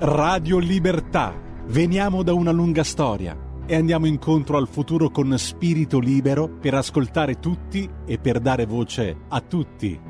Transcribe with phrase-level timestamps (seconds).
[0.00, 1.36] Radio Libertà.
[1.66, 7.40] Veniamo da una lunga storia e andiamo incontro al futuro con spirito libero per ascoltare
[7.40, 10.00] tutti e per dare voce a tutti.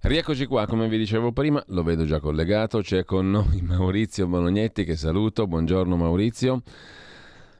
[0.00, 4.84] Rieccoci qua, come vi dicevo prima, lo vedo già collegato, c'è con noi Maurizio Bolognetti
[4.84, 6.62] che saluto, buongiorno Maurizio.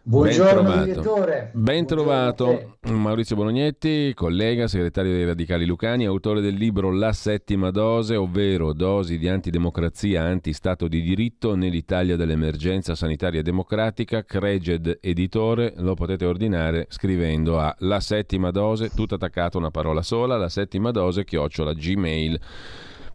[0.09, 1.51] Buongiorno ben direttore.
[1.53, 8.15] Ben trovato Maurizio Bolognetti, collega, segretario dei Radicali Lucani, autore del libro La settima dose,
[8.15, 16.25] ovvero dosi di antidemocrazia, anti-stato di diritto nell'Italia dell'emergenza sanitaria democratica, Creged editore, lo potete
[16.25, 21.73] ordinare scrivendo a La settima dose, tutto attaccato una parola sola, la settima dose chiocciola
[21.73, 22.41] gmail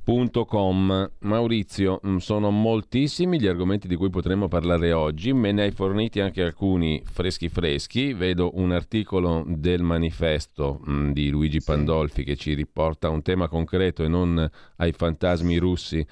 [0.04, 1.12] Com.
[1.20, 6.20] Maurizio, mm, sono moltissimi gli argomenti di cui potremmo parlare oggi, me ne hai forniti
[6.20, 12.36] anche alcuni freschi freschi, vedo un articolo del manifesto mh, mm, di Luigi Pandolfi che
[12.36, 16.06] ci riporta a un tema concreto e non ai fantasmi russi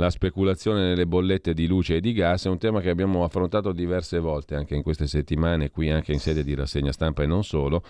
[0.00, 3.70] la speculazione nelle bollette di luce e di gas è un tema che abbiamo affrontato
[3.70, 7.44] diverse volte anche in queste settimane, qui anche in sede di rassegna stampa e non
[7.44, 7.82] solo,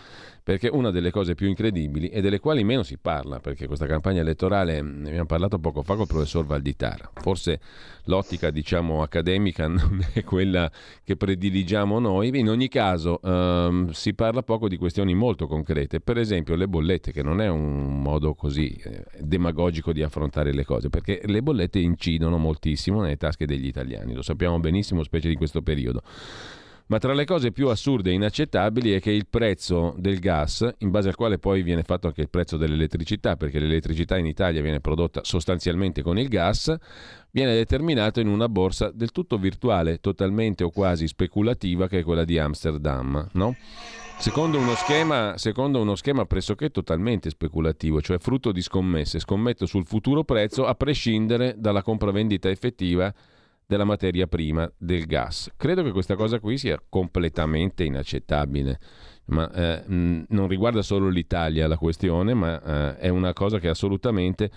[0.43, 4.23] perché una delle cose più incredibili e delle quali meno si parla, perché questa campagna
[4.23, 7.61] elettorale, ne abbiamo parlato poco fa col professor Valditara, forse
[8.05, 10.69] l'ottica diciamo accademica non è quella
[11.05, 16.19] che prediligiamo noi, in ogni caso ehm, si parla poco di questioni molto concrete, per
[16.19, 20.89] esempio le bollette, che non è un modo così eh, demagogico di affrontare le cose,
[20.89, 25.37] perché le bollette in incidono moltissimo nelle tasche degli italiani, lo sappiamo benissimo, specie di
[25.37, 26.03] questo periodo.
[26.87, 30.91] Ma tra le cose più assurde e inaccettabili è che il prezzo del gas, in
[30.91, 34.81] base al quale poi viene fatto anche il prezzo dell'elettricità, perché l'elettricità in Italia viene
[34.81, 36.75] prodotta sostanzialmente con il gas,
[37.31, 42.25] viene determinato in una borsa del tutto virtuale, totalmente o quasi speculativa, che è quella
[42.25, 43.29] di Amsterdam.
[43.35, 43.55] No?
[44.21, 49.87] Secondo uno, schema, secondo uno schema pressoché totalmente speculativo, cioè frutto di scommesse, scommetto sul
[49.87, 53.13] futuro prezzo a prescindere dalla compravendita effettiva
[53.67, 55.51] della materia prima del gas.
[55.57, 58.79] Credo che questa cosa qui sia completamente inaccettabile,
[59.27, 64.51] ma eh, non riguarda solo l'Italia la questione, ma eh, è una cosa che assolutamente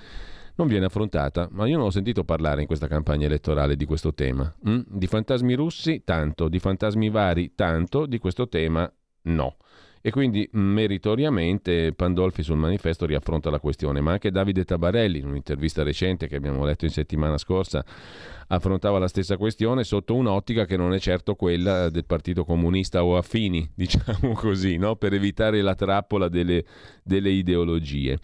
[0.56, 1.48] non viene affrontata.
[1.52, 4.54] Ma io non ho sentito parlare in questa campagna elettorale di questo tema.
[4.68, 4.82] Mm?
[4.88, 8.92] Di fantasmi russi tanto, di fantasmi vari tanto, di questo tema
[9.24, 9.58] no.
[10.06, 15.82] E quindi meritoriamente Pandolfi sul manifesto riaffronta la questione, ma anche Davide Tabarelli in un'intervista
[15.82, 17.86] recente che abbiamo letto in settimana scorsa
[18.48, 23.16] affrontava la stessa questione sotto un'ottica che non è certo quella del Partito Comunista o
[23.16, 24.98] affini, diciamo così, no?
[24.98, 26.66] per evitare la trappola delle,
[27.02, 28.20] delle ideologie.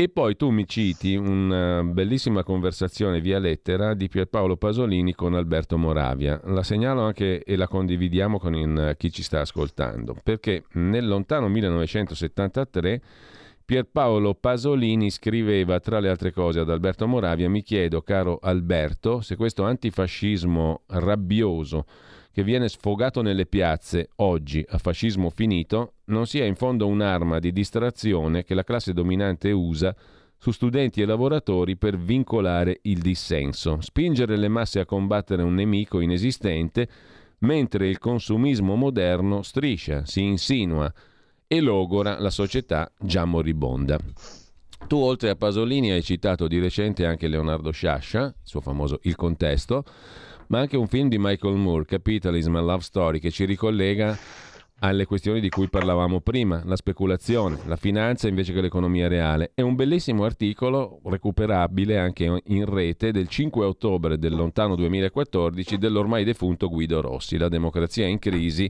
[0.00, 5.76] E poi tu mi citi una bellissima conversazione via lettera di Pierpaolo Pasolini con Alberto
[5.76, 6.40] Moravia.
[6.44, 11.48] La segnalo anche e la condividiamo con in, chi ci sta ascoltando, perché nel lontano
[11.48, 13.02] 1973
[13.62, 19.36] Pierpaolo Pasolini scriveva tra le altre cose ad Alberto Moravia, mi chiedo, caro Alberto, se
[19.36, 21.84] questo antifascismo rabbioso
[22.32, 27.52] che viene sfogato nelle piazze oggi a fascismo finito non sia in fondo un'arma di
[27.52, 29.94] distrazione che la classe dominante usa
[30.36, 36.00] su studenti e lavoratori per vincolare il dissenso, spingere le masse a combattere un nemico
[36.00, 36.88] inesistente,
[37.40, 40.90] mentre il consumismo moderno striscia, si insinua
[41.46, 43.98] e logora la società già moribonda.
[44.86, 49.16] Tu oltre a Pasolini hai citato di recente anche Leonardo Sciascia, il suo famoso Il
[49.16, 49.84] contesto,
[50.50, 54.16] ma anche un film di Michael Moore, Capitalism and Love Story, che ci ricollega
[54.80, 59.52] alle questioni di cui parlavamo prima, la speculazione, la finanza invece che l'economia reale.
[59.54, 66.24] È un bellissimo articolo recuperabile anche in rete del 5 ottobre del lontano 2014 dell'ormai
[66.24, 68.68] defunto Guido Rossi, La democrazia in crisi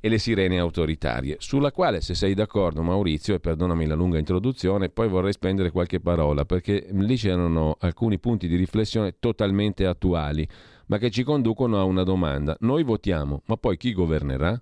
[0.00, 4.88] e le sirene autoritarie, sulla quale se sei d'accordo Maurizio, e perdonami la lunga introduzione,
[4.88, 10.48] poi vorrei spendere qualche parola, perché lì c'erano alcuni punti di riflessione totalmente attuali
[10.92, 12.54] ma che ci conducono a una domanda.
[12.60, 14.60] Noi votiamo, ma poi chi governerà?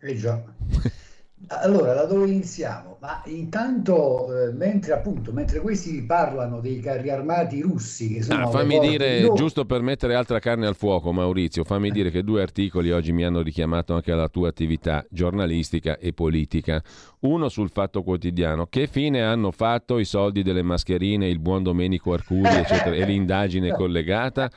[0.00, 0.42] Eh già.
[1.48, 2.96] Allora, da dove iniziamo?
[2.98, 8.48] Ma intanto, eh, mentre appunto, mentre questi parlano dei carri armati russi che sono...
[8.48, 9.34] Ah, fammi dire, no.
[9.34, 13.22] giusto per mettere altra carne al fuoco, Maurizio, fammi dire che due articoli oggi mi
[13.22, 16.82] hanno richiamato anche alla tua attività giornalistica e politica.
[17.20, 18.66] Uno sul Fatto Quotidiano.
[18.66, 23.70] Che fine hanno fatto i soldi delle mascherine, il buon Domenico Arcuri, eccetera, e l'indagine
[23.70, 24.50] collegata?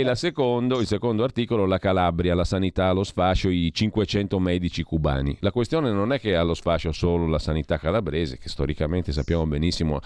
[0.00, 5.36] E secondo, il secondo articolo, la Calabria, la sanità allo sfascio, i 500 medici cubani.
[5.40, 9.98] La questione non è che allo sfascio solo la sanità calabrese, che storicamente sappiamo benissimo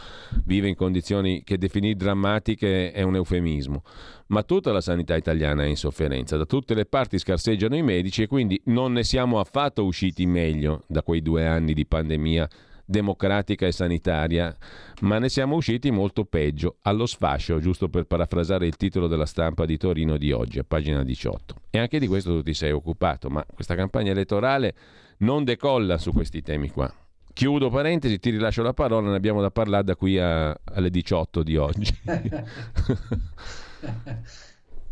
[0.47, 3.83] vive in condizioni che definire drammatiche è un eufemismo,
[4.29, 6.39] ma tutta la sanità italiana è in sofferenza.
[6.39, 10.85] Da tutte le parti scarseggiano i medici e quindi non ne siamo affatto usciti meglio
[10.87, 12.49] da quei due anni di pandemia
[12.93, 14.57] democratica e sanitaria,
[15.01, 19.65] ma ne siamo usciti molto peggio, allo sfascio, giusto per parafrasare il titolo della stampa
[19.65, 21.57] di Torino di oggi, a pagina 18.
[21.71, 24.75] E anche di questo tu ti sei occupato, ma questa campagna elettorale
[25.19, 26.95] non decolla su questi temi qua.
[27.33, 31.43] Chiudo parentesi, ti rilascio la parola, ne abbiamo da parlare da qui a, alle 18
[31.43, 31.99] di oggi.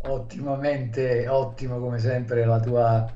[0.03, 3.07] Ottimamente, ottimo come sempre la tua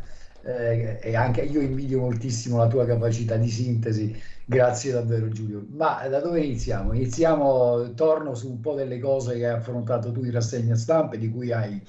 [0.45, 4.15] eh, e anche io invidio moltissimo la tua capacità di sintesi.
[4.47, 5.65] Grazie davvero Giulio.
[5.69, 6.93] Ma da dove iniziamo?
[6.93, 11.31] Iniziamo, torno su un po' delle cose che hai affrontato tu in rassegna stampa di
[11.31, 11.81] cui hai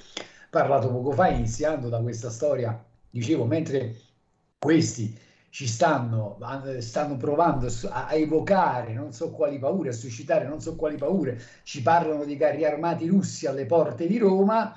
[0.49, 3.95] parlato poco fa, iniziando da questa storia, dicevo, mentre
[4.57, 5.15] questi
[5.51, 6.39] ci stanno,
[6.79, 11.83] stanno provando a, evocare non so quali paure, a suscitare non so quali paure, ci
[11.83, 14.75] parlano di carri armati russi alle porte di Roma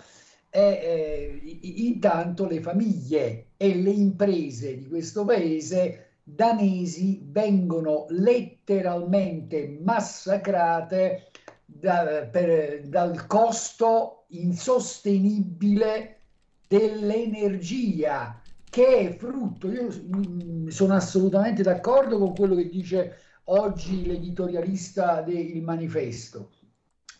[0.50, 11.30] e eh, intanto le famiglie e le imprese di questo paese danesi vengono letteralmente massacrate
[11.64, 16.20] da, per, dal costo insostenibile
[16.66, 18.40] dell'energia
[18.70, 25.60] che è frutto, io mm, sono assolutamente d'accordo con quello che dice oggi l'editorialista del
[25.60, 26.52] manifesto,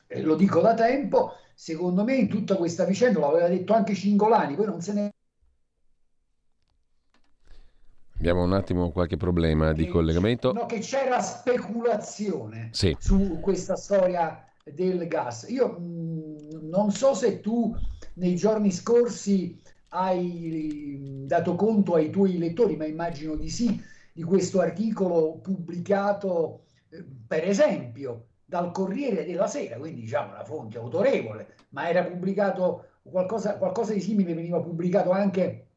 [0.07, 4.55] e lo dico da tempo, secondo me in tutta questa vicenda, l'aveva detto anche Cingolani,
[4.55, 5.13] poi non se ne...
[8.21, 10.53] Abbiamo un attimo qualche problema di collegamento.
[10.53, 12.95] No, che c'era speculazione sì.
[13.01, 15.47] su questa storia del gas.
[15.49, 17.75] Io mh, mm, non so se tu
[18.17, 19.59] nei giorni scorsi
[19.89, 23.83] hai dato conto ai tuoi lettori, ma immagino di sì,
[24.13, 30.77] di questo articolo pubblicato, eh, per esempio, dal Corriere della Sera, quindi diciamo una fonte
[30.77, 35.69] autorevole, ma era pubblicato qualcosa, qualcosa di simile, veniva pubblicato anche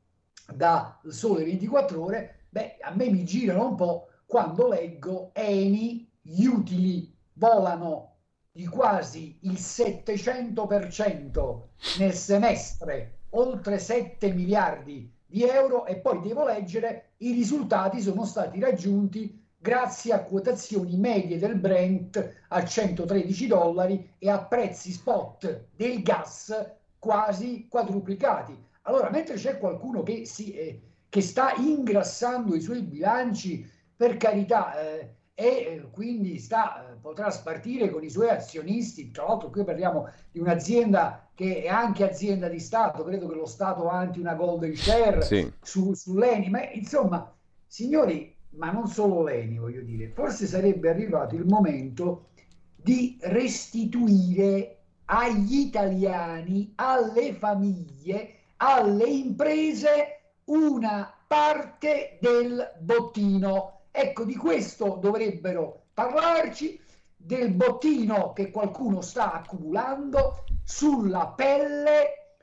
[0.54, 6.46] da Sole 24 Ore, beh, a me mi girano un po' quando leggo Eni, gli
[6.46, 8.12] utili volano
[8.52, 11.62] di quasi il 700%
[11.98, 18.60] nel semestre oltre 7 miliardi di euro e poi devo leggere i risultati sono stati
[18.60, 26.04] raggiunti grazie a quotazioni medie del Brent a 113 dollari e a prezzi spot del
[26.04, 26.56] gas
[27.00, 28.56] quasi quadruplicati.
[28.84, 34.80] Allora, mentre c'è qualcuno che, si, eh, che sta ingrassando i suoi bilanci, per carità,
[34.80, 39.12] eh, e eh, quindi sta, eh, potrà spartire con i suoi azionisti.
[39.12, 43.46] Tra l'altro, qui parliamo di un'azienda che è anche azienda di Stato, credo che lo
[43.46, 45.52] Stato ha anche una golden share sì.
[45.62, 47.34] su, sull'Eni, ma insomma,
[47.66, 52.28] signori, ma non solo l'Eni, voglio dire, forse sarebbe arrivato il momento
[52.76, 58.36] di restituire agli italiani, alle famiglie,
[58.66, 63.82] alle imprese una parte del bottino.
[63.92, 66.80] Ecco, di questo dovrebbero parlarci,
[67.14, 72.38] del bottino che qualcuno sta accumulando sulla pelle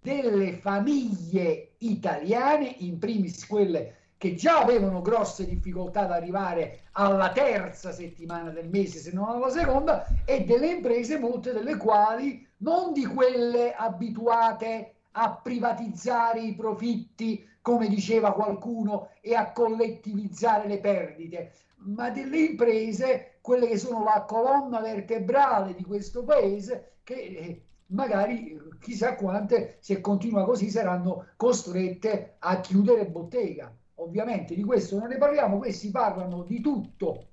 [0.00, 7.90] delle famiglie italiane, in primis quelle che già avevano grosse difficoltà ad arrivare alla terza
[7.90, 13.04] settimana del mese, se non alla seconda, e delle imprese, molte delle quali non di
[13.04, 22.10] quelle abituate a privatizzare i profitti come diceva qualcuno, e a collettivizzare le perdite, ma
[22.10, 29.16] delle imprese, quelle che sono la colonna vertebrale di questo paese, che eh, magari chissà
[29.16, 33.74] quante, se continua così, saranno costrette a chiudere bottega.
[33.96, 37.26] Ovviamente di questo non ne parliamo, questi parlano di tutto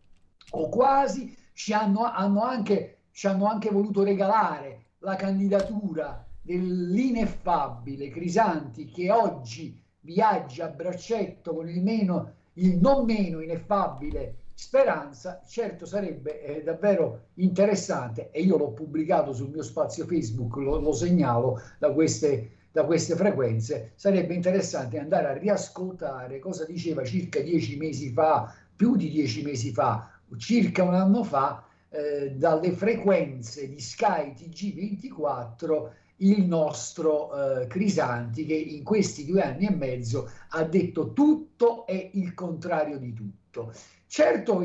[0.50, 8.86] o quasi, ci hanno, hanno anche, ci hanno anche voluto regalare la candidatura dell'ineffabile Crisanti
[8.86, 16.42] che oggi viaggia a braccetto con il, meno, il non meno ineffabile Speranza, certo sarebbe
[16.44, 21.92] eh, davvero interessante e io l'ho pubblicato sul mio spazio Facebook, lo, lo segnalo da
[21.92, 28.54] queste, da queste frequenze, sarebbe interessante andare a riascoltare cosa diceva circa dieci mesi fa,
[28.76, 35.90] più di dieci mesi fa, circa un anno fa, eh, dalle frequenze di Sky TG24
[36.18, 42.12] il nostro eh, Crisanti che in questi due anni e mezzo ha detto tutto e
[42.14, 43.74] il contrario di tutto.
[44.08, 44.60] Certo,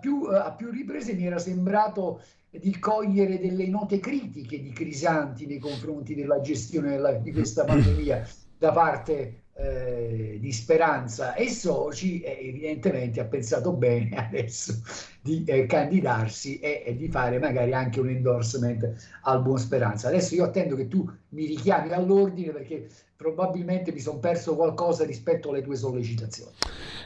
[0.00, 5.46] più, eh, a più riprese mi era sembrato di cogliere delle note critiche di Crisanti
[5.46, 8.26] nei confronti della gestione della, di questa pandemia
[8.58, 14.74] da parte eh, di Speranza e Soci, eh, evidentemente ha pensato bene adesso
[15.20, 18.90] di eh, candidarsi e, e, di fare magari anche un endorsement
[19.22, 20.08] al Buon Speranza.
[20.08, 25.50] Adesso io attendo che tu mi richiami all'ordine perché probabilmente mi sono perso qualcosa rispetto
[25.50, 26.52] alle tue sollecitazioni.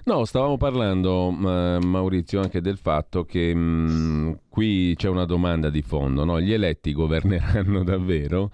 [0.04, 6.24] No, stavamo parlando, Maurizio, anche del fatto che mh, qui c'è una domanda di fondo,
[6.24, 6.40] no?
[6.40, 8.50] gli eletti governeranno davvero?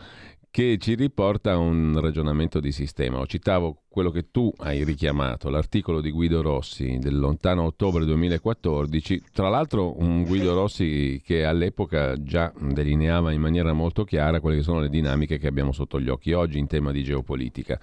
[0.51, 3.25] che ci riporta a un ragionamento di sistema.
[3.25, 9.49] citavo quello che tu hai richiamato, l'articolo di Guido Rossi del lontano ottobre 2014, tra
[9.49, 14.79] l'altro un Guido Rossi che all'epoca già delineava in maniera molto chiara quelle che sono
[14.79, 17.81] le dinamiche che abbiamo sotto gli occhi oggi in tema di geopolitica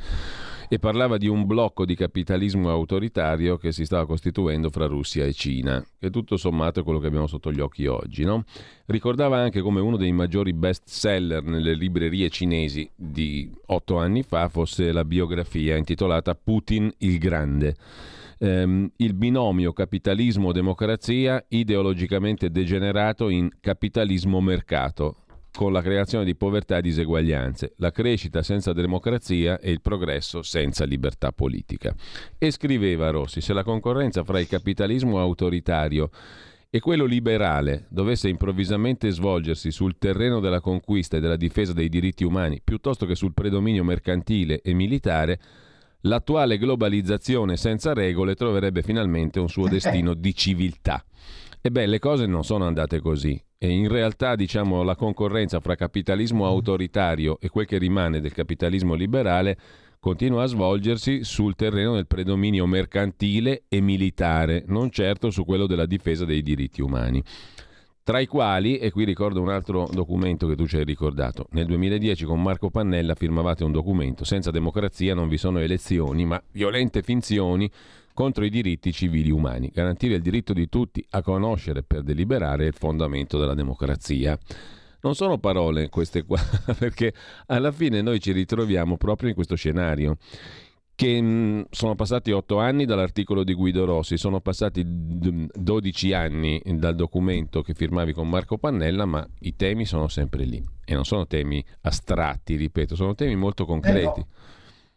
[0.70, 5.34] e parlava di un blocco di capitalismo autoritario che si stava costituendo fra Russia e
[5.34, 8.26] Cina, che tutto sommato è quello che abbiamo sotto gli occhi oggi.
[8.26, 8.44] No?
[8.86, 14.50] Ricordava anche come uno dei maggiori best seller nelle librerie cinesi di otto anni fa
[14.50, 15.97] fosse la biografia intitolata
[16.36, 17.76] Putin il Grande.
[18.40, 25.16] Um, il binomio capitalismo-democrazia ideologicamente degenerato in capitalismo-mercato,
[25.58, 30.86] con la creazione di povertà e diseguaglianze, la crescita senza democrazia e il progresso senza
[30.86, 31.96] libertà politica.
[32.38, 36.12] E scriveva Rossi, se la concorrenza fra il capitalismo autoritario
[36.70, 42.24] e quello liberale dovesse improvvisamente svolgersi sul terreno della conquista e della difesa dei diritti
[42.24, 45.40] umani piuttosto che sul predominio mercantile e militare,
[46.08, 51.04] l'attuale globalizzazione senza regole troverebbe finalmente un suo destino di civiltà.
[51.62, 56.46] Ebbene, le cose non sono andate così e in realtà diciamo, la concorrenza fra capitalismo
[56.46, 59.58] autoritario e quel che rimane del capitalismo liberale
[60.00, 65.86] continua a svolgersi sul terreno del predominio mercantile e militare, non certo su quello della
[65.86, 67.22] difesa dei diritti umani.
[68.08, 71.66] Tra i quali, e qui ricordo un altro documento che tu ci hai ricordato, nel
[71.66, 77.02] 2010 con Marco Pannella firmavate un documento, senza democrazia non vi sono elezioni, ma violente
[77.02, 77.70] finzioni
[78.14, 79.70] contro i diritti civili umani.
[79.74, 84.40] Garantire il diritto di tutti a conoscere per deliberare è il fondamento della democrazia.
[85.02, 86.40] Non sono parole queste qua,
[86.80, 87.14] perché
[87.48, 90.16] alla fine noi ci ritroviamo proprio in questo scenario
[90.98, 96.14] che mh, mm, sono passati otto anni dall'articolo di Guido Rossi, sono passati d- 12
[96.14, 100.96] anni dal documento che firmavi con Marco Pannella, ma i temi sono sempre lì e
[100.96, 104.20] non sono temi astratti, ripeto, sono temi molto concreti.
[104.20, 104.26] Eh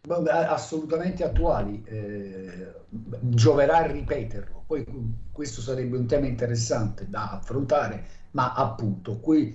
[0.06, 0.16] no
[0.48, 2.72] assolutamente attuali, eh,
[3.20, 4.64] gioverà ripeterlo.
[4.66, 4.86] Poi
[5.30, 9.54] questo sarebbe un tema interessante da affrontare, ma appunto qui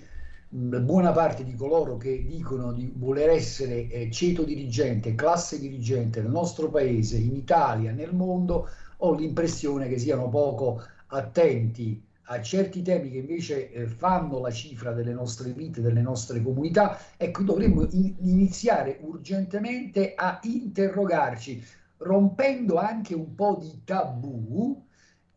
[0.50, 6.32] buona parte di coloro che dicono di voler essere eh, ceto dirigente, classe dirigente nel
[6.32, 13.12] nostro paese, in Italia, nel mondo, ho l'impressione che siano poco attenti a certi temi
[13.12, 18.16] che invece eh, fanno la cifra delle nostre vite, delle nostre comunità, ecco, dovremmo in-
[18.20, 21.64] iniziare urgentemente a interrogarci,
[21.98, 24.85] rompendo anche un po' di tabù,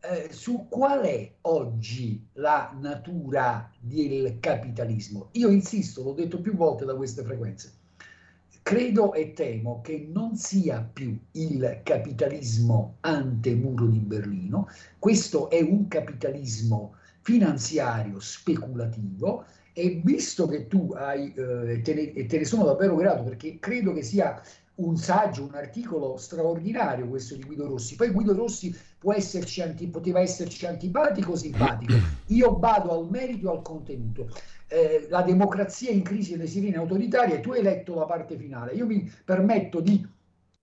[0.01, 5.29] eh, su qual è oggi la natura del capitalismo.
[5.33, 7.71] Io insisto, l'ho detto più volte da queste frequenze,
[8.61, 14.67] credo e temo che non sia più il capitalismo ante muro di Berlino,
[14.99, 22.37] questo è un capitalismo finanziario speculativo e visto che tu hai, eh, te, ne, te
[22.37, 24.41] ne sono davvero grato perché credo che sia
[24.79, 27.95] un saggio, un articolo straordinario questo di Guido Rossi.
[27.95, 31.93] Poi Guido Rossi può esserci anti, poteva esserci antipatico o simpatico.
[32.27, 34.29] Io vado al merito e al contenuto.
[34.67, 38.73] Eh, la democrazia in crisi e le sirene autoritarie, tu hai letto la parte finale.
[38.73, 40.07] Io mi permetto di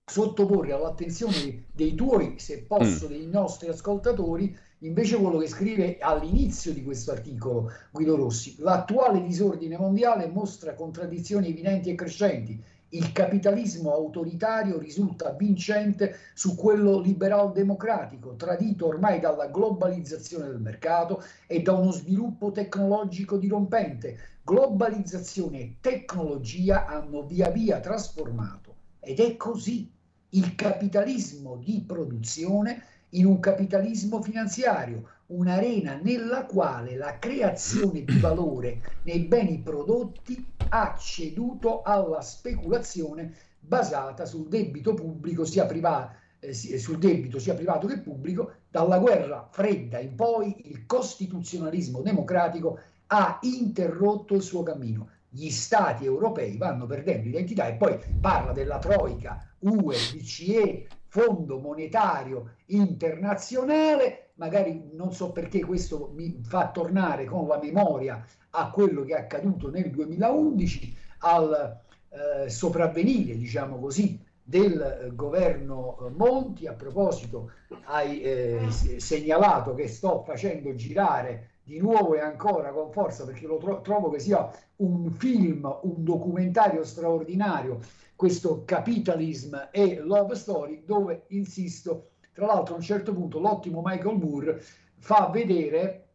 [0.08, 3.08] sottoporre all'attenzione dei tuoi, se posso, mm.
[3.08, 8.54] dei nostri ascoltatori, invece quello che scrive all'inizio di questo articolo Guido Rossi.
[8.58, 17.00] L'attuale disordine mondiale mostra contraddizioni evidenti e crescenti il capitalismo autoritario risulta vincente su quello
[17.00, 24.18] liberal-democratico, tradito ormai dalla globalizzazione del mercato e da uno sviluppo tecnologico dirompente.
[24.44, 29.90] Globalizzazione e tecnologia hanno via via trasformato, ed è così,
[30.30, 38.98] il capitalismo di produzione in un capitalismo finanziario, un'arena nella quale la creazione di valore
[39.02, 46.98] nei beni prodotti ha ceduto alla speculazione basata sul debito pubblico sia privato eh, sul
[46.98, 52.78] debito sia privato che pubblico, dalla guerra fredda in poi il costituzionalismo democratico
[53.08, 55.08] ha interrotto il suo cammino.
[55.28, 62.56] Gli stati europei vanno perdendo identità e poi parla della Troica, UE, BCE, Fondo Monetario
[62.66, 69.14] Internazionale, magari non so perché questo mi fa tornare con la memoria a quello che
[69.14, 76.66] è accaduto nel 2011, al eh, sopravvenire, diciamo così, del governo Monti.
[76.66, 77.50] A proposito,
[77.84, 83.58] hai eh, segnalato che sto facendo girare di nuovo e ancora con forza perché lo
[83.58, 87.80] tro- trovo che sia un film, un documentario straordinario,
[88.14, 94.18] questo Capitalism e Love Story, dove, insisto, tra l'altro a un certo punto l'ottimo Michael
[94.18, 94.62] Moore
[94.98, 96.08] fa vedere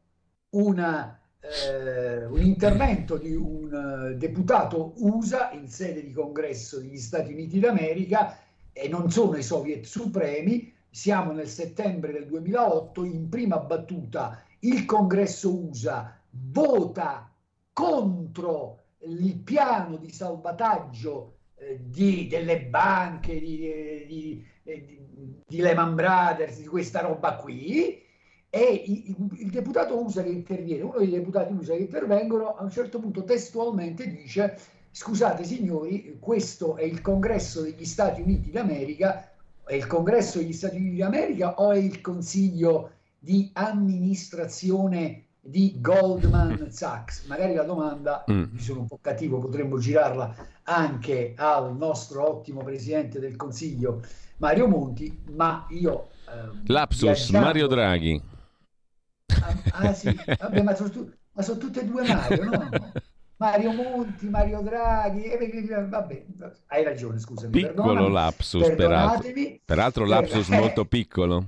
[0.51, 7.33] una, eh, un intervento di un uh, deputato USA in sede di congresso degli Stati
[7.33, 8.37] Uniti d'America
[8.71, 14.85] e non sono i soviet supremi, siamo nel settembre del 2008, in prima battuta il
[14.85, 17.33] congresso USA vota
[17.73, 24.99] contro il piano di salvataggio eh, di, delle banche, di, eh, di, eh, di,
[25.47, 28.01] di Lehman Brothers, di questa roba qui,
[28.53, 32.99] e il, deputato USA che interviene, uno dei deputati USA che intervengono, a un certo
[32.99, 34.57] punto testualmente dice
[34.91, 39.31] scusate signori, questo è il congresso degli Stati Uniti d'America,
[39.65, 46.71] è il congresso degli Stati Uniti d'America o è il consiglio di amministrazione di Goldman
[46.71, 47.25] Sachs?
[47.27, 48.43] Magari la domanda, mm.
[48.51, 54.01] mi sono un po' cattivo, potremmo girarla anche al nostro ottimo presidente del consiglio
[54.41, 56.09] Mario Monti, ma io...
[56.27, 57.45] Eh, Lapsus, viaggiando...
[57.45, 58.21] Mario Draghi.
[59.39, 60.89] Ah, ah sì, vabbè, ma sono,
[61.33, 62.69] ma sono tutte e due Mario, no?
[63.37, 66.25] Mario Monti, Mario Draghi, eh, vabbè,
[66.67, 67.51] hai ragione, scusami.
[67.51, 69.31] Piccolo lapsus, peraltro.
[69.63, 70.59] Peraltro lapsus per...
[70.59, 71.45] molto piccolo.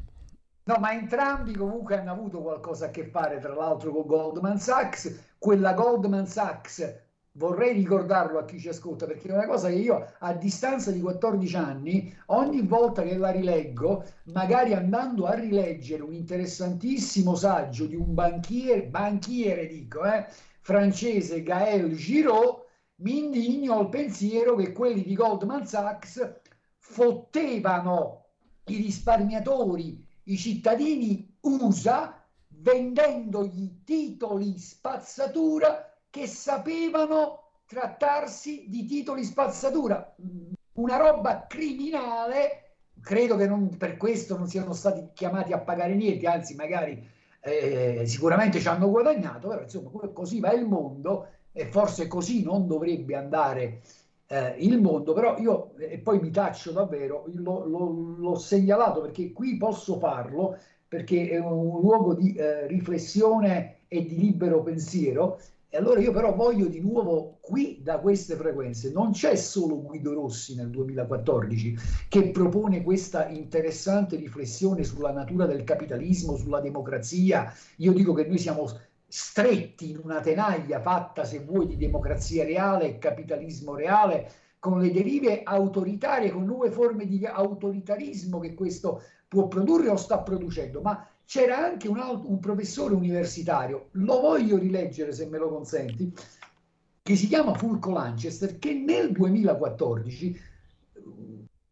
[0.65, 5.33] No, ma entrambi comunque hanno avuto qualcosa a che fare, tra l'altro, con Goldman Sachs.
[5.39, 7.02] Quella Goldman Sachs
[7.35, 11.01] vorrei ricordarlo a chi ci ascolta perché è una cosa che io a distanza di
[11.01, 17.95] 14 anni ogni volta che la rileggo magari andando a rileggere un interessantissimo saggio di
[17.95, 20.27] un banchiere banchiere dico eh,
[20.59, 22.61] francese Gaël Giraud
[22.97, 26.39] mi indigno al pensiero che quelli di Goldman Sachs
[26.77, 28.25] fottevano
[28.65, 40.13] i risparmiatori i cittadini USA vendendogli titoli spazzatura che sapevano trattarsi di titoli spazzatura,
[40.73, 46.27] una roba criminale, credo che non, per questo non siano stati chiamati a pagare niente,
[46.27, 47.03] anzi magari
[47.39, 52.67] eh, sicuramente ci hanno guadagnato, però insomma così va il mondo e forse così non
[52.67, 53.81] dovrebbe andare
[54.27, 59.31] eh, il mondo, però io, e poi mi taccio davvero, lo, lo, l'ho segnalato perché
[59.31, 65.39] qui posso farlo, perché è un luogo di eh, riflessione e di libero pensiero
[65.73, 70.13] e allora io però voglio di nuovo qui da queste frequenze, non c'è solo Guido
[70.13, 71.75] Rossi nel 2014
[72.09, 77.51] che propone questa interessante riflessione sulla natura del capitalismo, sulla democrazia.
[77.77, 78.69] Io dico che noi siamo
[79.07, 84.91] stretti in una tenaglia fatta, se vuoi, di democrazia reale e capitalismo reale, con le
[84.91, 91.03] derive autoritarie, con nuove forme di autoritarismo che questo può produrre o sta producendo, ma
[91.25, 96.13] c'era anche un, altro, un professore universitario, lo voglio rileggere se me lo consenti,
[97.01, 100.39] che si chiama Fulco Lanchester, che nel 2014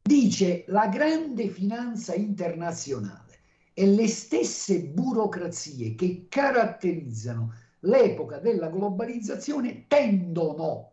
[0.02, 3.40] dice la grande finanza internazionale
[3.74, 10.92] e le stesse burocrazie che caratterizzano l'epoca della globalizzazione tendono,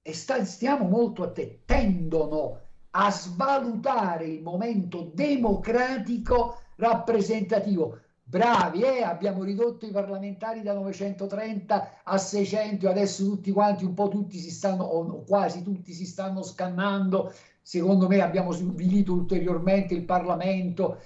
[0.00, 7.98] e sta, stiamo molto a te, tendono a svalutare il momento democratico rappresentativo.
[8.26, 9.02] Bravi, eh?
[9.02, 14.50] abbiamo ridotto i parlamentari da 930 a 600 adesso tutti quanti, un po' tutti si
[14.50, 17.32] stanno, o quasi tutti si stanno scannando.
[17.60, 21.00] Secondo me abbiamo svilito ulteriormente il Parlamento,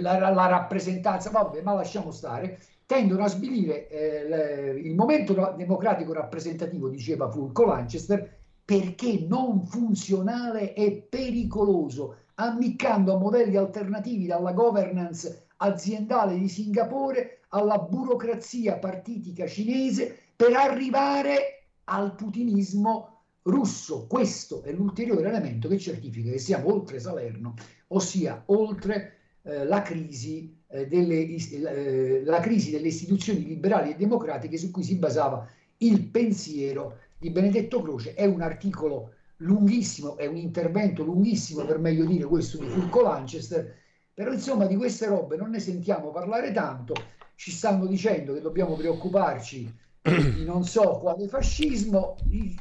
[0.00, 2.60] la, la rappresentanza, vabbè, ma lasciamo stare.
[2.86, 11.06] Tendono a svilire eh, il momento democratico rappresentativo, diceva Fulco Lanchester, perché non funzionale e
[11.08, 20.54] pericoloso ammiccando a modelli alternativi dalla governance aziendale di Singapore alla burocrazia partitica cinese per
[20.54, 24.06] arrivare al putinismo russo.
[24.06, 27.54] Questo è l'ulteriore elemento che certifica che siamo oltre Salerno,
[27.88, 34.56] ossia oltre eh, la, crisi, eh, delle, eh, la crisi delle istituzioni liberali e democratiche
[34.56, 35.46] su cui si basava
[35.78, 38.14] il pensiero di Benedetto Croce.
[38.14, 43.74] È un articolo lunghissimo, è un intervento lunghissimo per meglio dire questo di Fulco Lanchester,
[44.12, 46.94] però insomma di queste robe non ne sentiamo parlare tanto,
[47.36, 49.72] ci stanno dicendo che dobbiamo preoccuparci
[50.02, 52.16] di non so quale fascismo,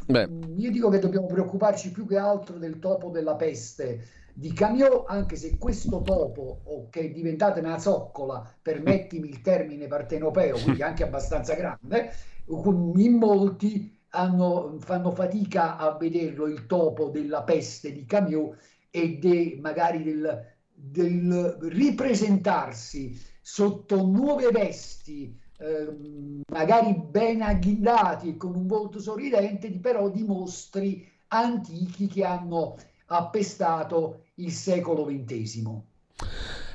[0.05, 0.29] Beh.
[0.55, 5.35] io dico che dobbiamo preoccuparci più che altro del topo della peste di Camiò, anche
[5.35, 11.03] se questo topo, o che è diventata una zoccola, permettimi il termine partenopeo, quindi anche
[11.03, 12.11] abbastanza grande,
[12.47, 18.55] in molti hanno, fanno fatica a vederlo il topo della peste di Camus
[18.89, 28.55] e de, magari del, del ripresentarsi sotto nuove vesti, eh, magari ben agghindati e con
[28.55, 32.75] un volto sorridente, però di mostri antichi che hanno
[33.07, 35.67] appestato il secolo XX.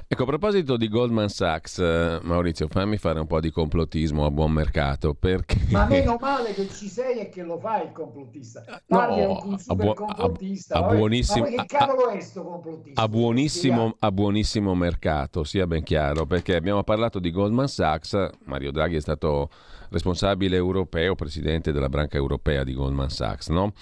[0.07, 4.31] Ecco, a proposito di Goldman Sachs, eh, Maurizio, fammi fare un po' di complottismo a
[4.31, 5.14] buon mercato.
[5.14, 5.59] Perché...
[5.71, 8.64] Ma meno male che ci sei e che lo fai il complottista.
[8.87, 10.75] Parli no, un super a, complottista.
[10.75, 13.01] A, a buonissimo, ma che cavolo è sto complottista?
[13.01, 18.31] A buonissimo, a buonissimo mercato, sia ben chiaro, perché abbiamo parlato di Goldman Sachs.
[18.45, 19.49] Mario Draghi è stato
[19.88, 23.73] responsabile europeo, presidente della branca europea di Goldman Sachs, no?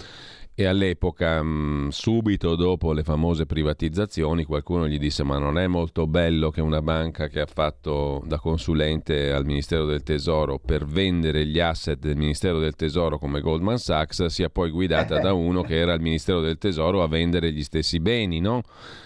[0.55, 6.07] E all'epoca, mh, subito dopo le famose privatizzazioni, qualcuno gli disse ma non è molto
[6.07, 11.47] bello che una banca che ha fatto da consulente al Ministero del Tesoro per vendere
[11.47, 15.77] gli asset del Ministero del Tesoro come Goldman Sachs sia poi guidata da uno che
[15.77, 18.63] era al Ministero del Tesoro a vendere gli stessi beni, no?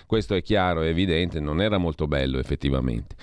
[0.06, 3.14] Questo è chiaro, è evidente, non era molto bello effettivamente.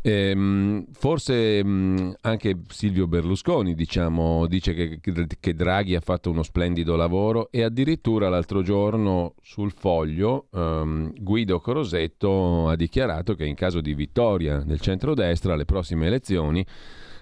[0.00, 5.00] Ehm, forse mh, mm, anche Silvio Berlusconi diciamo, dice che,
[5.40, 11.58] che, Draghi ha fatto uno splendido lavoro e addirittura l'altro giorno sul foglio um, Guido
[11.58, 16.64] Crosetto ha dichiarato che in caso di vittoria del centrodestra alle prossime elezioni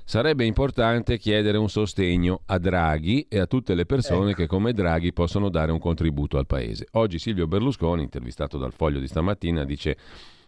[0.05, 4.41] sarebbe importante chiedere un sostegno a Draghi e a tutte le persone ecco.
[4.41, 6.87] che come Draghi possono dare un contributo al Paese.
[6.93, 9.97] Oggi Silvio Berlusconi, intervistato dal foglio di stamattina, dice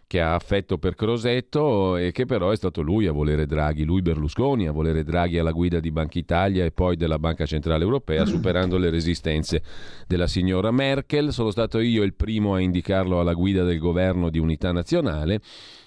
[0.09, 4.01] che ha affetto per Crosetto e che però è stato lui a volere Draghi, lui
[4.01, 8.25] Berlusconi a volere Draghi alla guida di Banca Italia e poi della Banca Centrale Europea,
[8.25, 9.61] superando le resistenze
[10.07, 11.31] della signora Merkel.
[11.31, 15.41] Sono stato io il primo a indicarlo alla guida del governo di unità nazionale.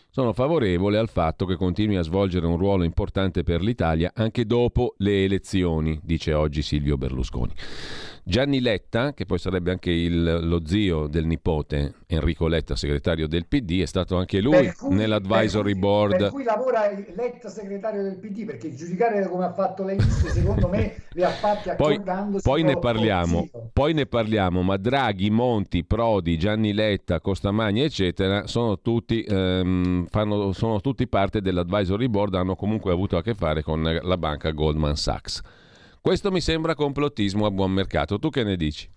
[0.08, 4.94] Sono favorevole al fatto che continui a svolgere un ruolo importante per l'Italia anche dopo
[4.98, 7.52] le elezioni, dice oggi Silvio Berlusconi.
[8.24, 13.46] Gianni Letta, che poi sarebbe anche il, lo zio del nipote Enrico Letta, segretario del
[13.48, 16.16] PD, è stato anche lui cui, nell'advisory per cui, board.
[16.16, 16.82] Per cui lavora
[17.16, 21.30] Letta segretario del PD, perché giudicare come ha fatto le liste, secondo me, le ha
[21.30, 27.20] fatte accordandosi poi, poi ne parliamo, poi ne parliamo, ma Draghi, Monti, Prodi, Gianni Letta,
[27.20, 33.22] Costamagni, eccetera, sono tutti, ehm, fanno, sono tutti parte dell'advisory board, hanno comunque avuto a
[33.22, 35.42] che fare con la banca Goldman Sachs.
[36.02, 38.18] Questo mi sembra complottismo a buon mercato.
[38.18, 38.90] Tu che ne dici?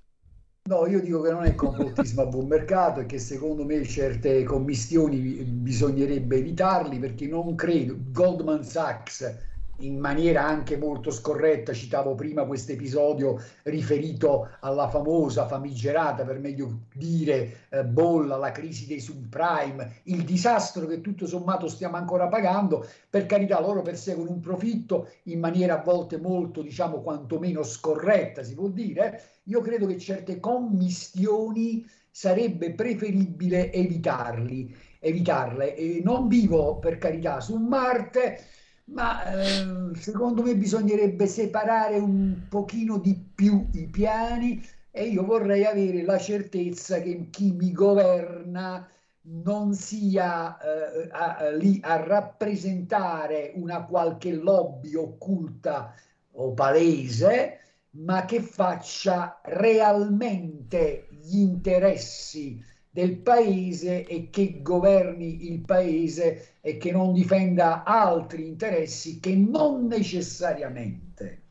[0.67, 4.41] No, io dico che non è complottismo a buon mercato e che secondo me certe
[4.41, 7.95] commistioni bisognerebbe evitarli perché non credo.
[8.11, 9.37] Goldman Sachs
[9.79, 16.81] in maniera anche molto scorretta, citavo prima questo episodio riferito alla famosa, famigerata, per meglio
[16.93, 22.87] dire, eh, bolla, la crisi dei subprime, il disastro che tutto sommato stiamo ancora pagando,
[23.09, 28.53] per carità loro perseguono un profitto in maniera a volte molto, diciamo, quantomeno scorretta, si
[28.53, 35.75] può dire, io credo che certe commistioni sarebbe preferibile evitarli, evitarle.
[35.75, 38.39] E non vivo, per carità, su Marte,
[38.85, 45.65] ma eh, secondo me bisognerebbe separare un pochino di più i piani e io vorrei
[45.65, 48.87] avere la certezza che chi mi governa
[49.27, 55.93] non sia eh, a, lì a rappresentare una qualche lobby occulta
[56.37, 57.59] o palese,
[57.91, 62.63] ma che faccia realmente gli interessi
[62.95, 69.87] del paese e che governi il paese e che non difenda altri interessi che non
[69.87, 71.41] necessariamente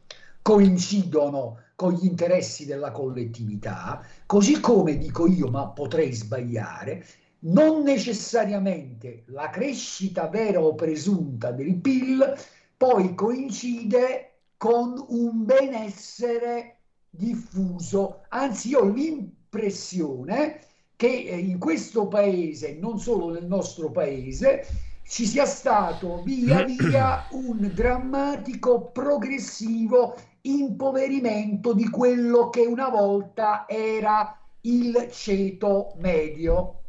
[0.41, 7.05] coincidono con gli interessi della collettività, così come dico io, ma potrei sbagliare,
[7.41, 12.39] non necessariamente la crescita vera o presunta del PIL
[12.75, 16.79] poi coincide con un benessere
[17.11, 24.67] diffuso, anzi io ho l'impressione che eh, in questo paese, non solo nel nostro paese,
[25.07, 34.39] ci sia stato via via un drammatico progressivo impoverimento di quello che una volta era
[34.63, 36.81] il ceto medio.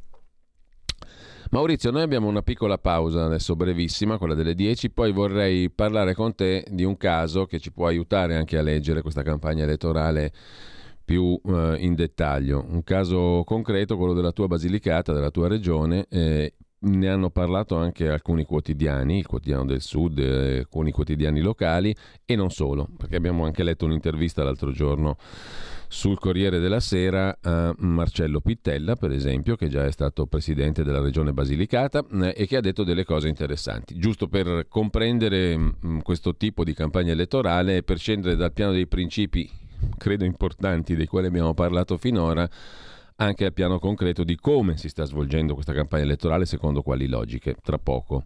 [1.51, 6.35] Maurizio, noi abbiamo una piccola pausa adesso brevissima, quella delle 10, poi vorrei parlare con
[6.35, 10.33] te di un caso che ci può aiutare anche a leggere questa campagna elettorale
[11.05, 12.65] più eh, in dettaglio.
[12.67, 16.05] Un caso concreto, quello della tua Basilicata, della tua regione.
[16.09, 16.53] Eh,
[16.85, 22.35] ne hanno parlato anche alcuni quotidiani, il quotidiano del Sud, eh, alcuni quotidiani locali e
[22.35, 25.17] non solo, perché abbiamo anche letto un'intervista l'altro giorno
[25.87, 30.99] sul Corriere della Sera a Marcello Pittella, per esempio, che già è stato presidente della
[30.99, 33.97] regione Basilicata eh, e che ha detto delle cose interessanti.
[33.97, 38.73] Giusto per comprendere mh, mm, questo tipo di campagna elettorale e per scendere dal piano
[38.73, 39.49] dei principi
[39.97, 42.47] credo importanti dei quali abbiamo parlato finora,
[43.17, 47.55] anche al piano concreto di come si sta svolgendo questa campagna elettorale secondo quali logiche.
[47.61, 48.25] Tra poco.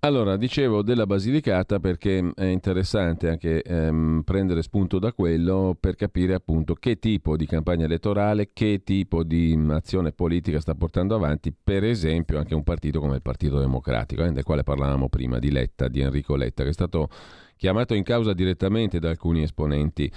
[0.00, 6.34] Allora, dicevo della Basilicata perché è interessante anche ehm, prendere spunto da quello per capire
[6.34, 11.82] appunto che tipo di campagna elettorale, che tipo di azione politica sta portando avanti, per
[11.82, 15.88] esempio anche un partito come il Partito Democratico, eh, del quale parlavamo prima, di Letta,
[15.88, 17.08] di Enrico Letta, che è stato
[17.56, 20.10] chiamato in causa direttamente da alcuni esponenti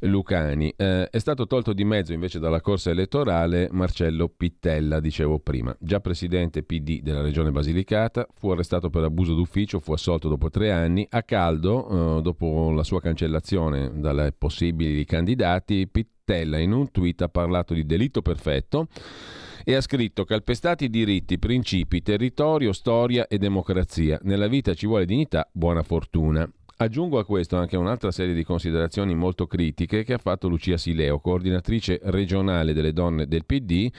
[0.00, 0.72] lucani.
[0.76, 6.00] Eh, è stato tolto di mezzo invece dalla corsa elettorale Marcello Pittella, dicevo prima, già
[6.00, 11.06] presidente PD della regione Basilicata, fu arrestato per abuso d'ufficio, fu assolto dopo tre anni.
[11.10, 17.28] A caldo, eh, dopo la sua cancellazione dalle possibili candidati, Pittella in un tweet ha
[17.28, 18.88] parlato di delitto perfetto
[19.64, 24.18] e ha scritto calpestati diritti, principi, territorio, storia e democrazia.
[24.22, 26.50] Nella vita ci vuole dignità, buona fortuna.
[26.82, 31.18] Aggiungo a questo anche un'altra serie di considerazioni molto critiche che ha fatto Lucia Sileo,
[31.18, 33.90] coordinatrice regionale delle donne del PD,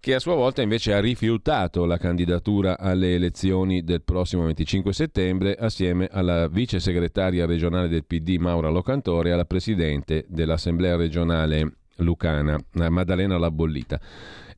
[0.00, 5.54] che a sua volta invece ha rifiutato la candidatura alle elezioni del prossimo 25 settembre
[5.54, 12.58] assieme alla vice segretaria regionale del PD Maura Locantore e alla presidente dell'Assemblea regionale lucana
[12.72, 14.00] Maddalena Labollita.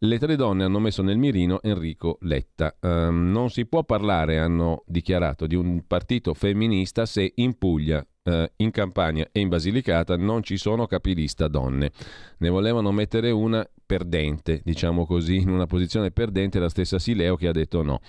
[0.02, 2.74] Le tre donne hanno messo nel mirino Enrico Letta.
[2.80, 8.44] Um, non si può parlare, hanno dichiarato, di un partito femminista se in Puglia, uh,
[8.56, 11.90] in Campania e in Basilicata non ci sono capilista donne.
[12.38, 17.48] Ne volevano mettere una perdente, diciamo così, in una posizione perdente la stessa Sileo che
[17.48, 18.00] ha detto no.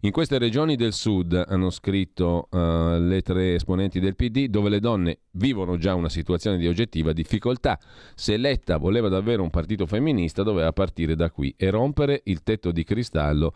[0.00, 4.80] In queste regioni del sud, hanno scritto uh, le tre esponenti del PD, dove le
[4.80, 7.80] donne vivono già una situazione di oggettiva difficoltà.
[8.14, 12.70] Se Letta voleva davvero un partito femminista, doveva partire da qui e rompere il tetto
[12.70, 13.54] di cristallo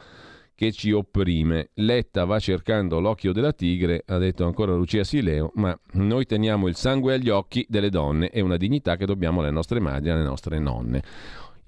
[0.54, 1.68] che ci opprime.
[1.74, 6.76] Letta va cercando l'occhio della tigre, ha detto ancora Lucia Sileo, ma noi teniamo il
[6.76, 10.24] sangue agli occhi delle donne e una dignità che dobbiamo alle nostre madri e alle
[10.24, 11.02] nostre nonne.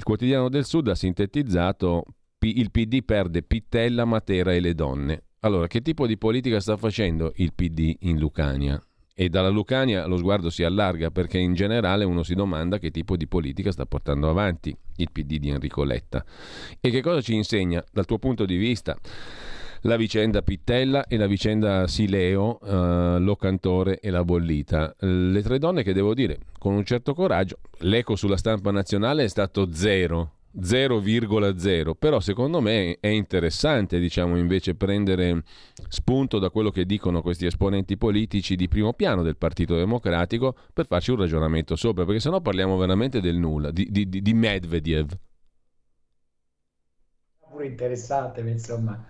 [0.00, 2.04] Il quotidiano del Sud ha sintetizzato
[2.38, 5.24] il PD perde Pittella, Matera e le donne.
[5.40, 8.82] Allora, che tipo di politica sta facendo il PD in Lucania?
[9.14, 13.14] E dalla Lucania lo sguardo si allarga perché in generale uno si domanda che tipo
[13.18, 16.24] di politica sta portando avanti il PD di Enrico Letta.
[16.80, 18.96] E che cosa ci insegna dal tuo punto di vista
[19.82, 24.94] la vicenda Pittella e la vicenda Sileo, uh, Locantore e la Bollita.
[24.98, 29.28] Le tre donne che devo dire, con un certo coraggio, l'eco sulla stampa nazionale è
[29.28, 35.44] stato zero 0,0 però secondo me è interessante diciamo invece prendere
[35.88, 40.86] spunto da quello che dicono questi esponenti politici di primo piano del Partito Democratico per
[40.86, 45.12] farci un ragionamento sopra perché sennò parliamo veramente del nulla di, di, di Medvedev
[47.48, 49.06] pure interessante insomma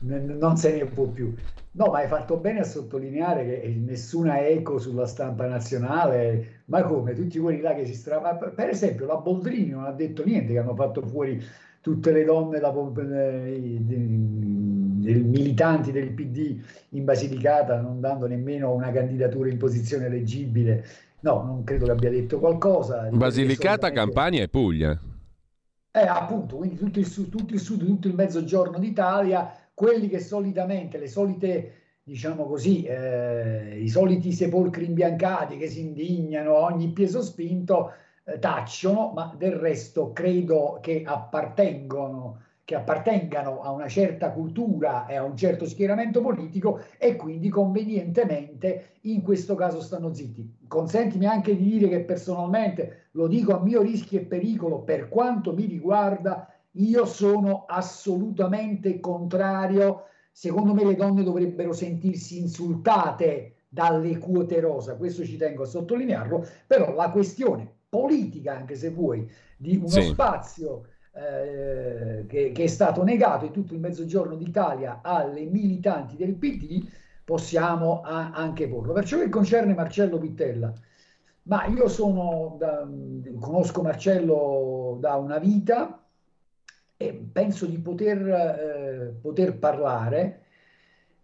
[0.00, 1.34] non se ne può più
[1.72, 7.14] No, ma hai fatto bene a sottolineare che nessuna eco sulla stampa nazionale, ma come
[7.14, 8.18] tutti quelli là che si stra...
[8.18, 11.40] Per esempio, la Boldrini non ha detto niente, che hanno fatto fuori
[11.80, 13.78] tutte le donne da, eh,
[14.98, 16.60] militanti del PD
[16.90, 20.84] in Basilicata, non dando nemmeno una candidatura in posizione eleggibile.
[21.20, 23.08] No, non credo che abbia detto qualcosa.
[23.12, 24.00] Basilicata, solamente...
[24.00, 25.00] Campania e Puglia.
[25.92, 30.20] Eh, appunto, quindi tutto il, sud, tutto il sud, tutto il mezzogiorno d'Italia quelli che
[30.20, 36.90] solitamente, le solite, diciamo così, eh, i soliti sepolcri imbiancati che si indignano a ogni
[36.90, 44.30] peso spinto, eh, tacciono, ma del resto credo che appartengono che appartengano a una certa
[44.30, 50.58] cultura e a un certo schieramento politico e quindi convenientemente in questo caso stanno zitti.
[50.68, 55.52] Consentimi anche di dire che personalmente, lo dico a mio rischio e pericolo, per quanto
[55.52, 60.04] mi riguarda, io sono assolutamente contrario.
[60.32, 66.44] Secondo me le donne dovrebbero sentirsi insultate dalle quote rosa, questo ci tengo a sottolinearlo,
[66.66, 70.02] però la questione politica, anche se vuoi, di uno sì.
[70.02, 76.34] spazio eh, che, che, è stato negato in tutto il mezzogiorno d'Italia alle militanti del
[76.34, 76.84] PD,
[77.24, 78.92] possiamo a, anche porlo.
[78.92, 80.72] Per ciò che concerne Marcello Pittella,
[81.44, 82.88] Ma io sono, da,
[83.38, 85.99] conosco Marcello da una vita
[87.02, 90.44] e penso di poter, eh, poter parlare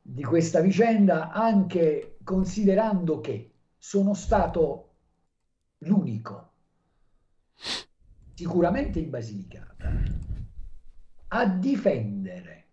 [0.01, 4.95] di questa vicenda anche considerando che sono stato
[5.81, 6.53] l'unico,
[8.33, 9.93] sicuramente in Basilicata,
[11.29, 12.65] a difendere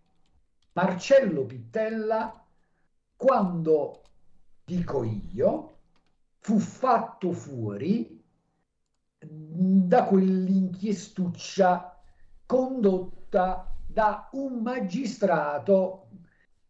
[0.72, 2.42] Marcello Pittella
[3.18, 4.04] quando,
[4.63, 5.80] dico io,
[6.38, 8.24] fu fatto fuori
[9.20, 11.92] da quell'inchiestuccia
[12.45, 16.08] condotta da un magistrato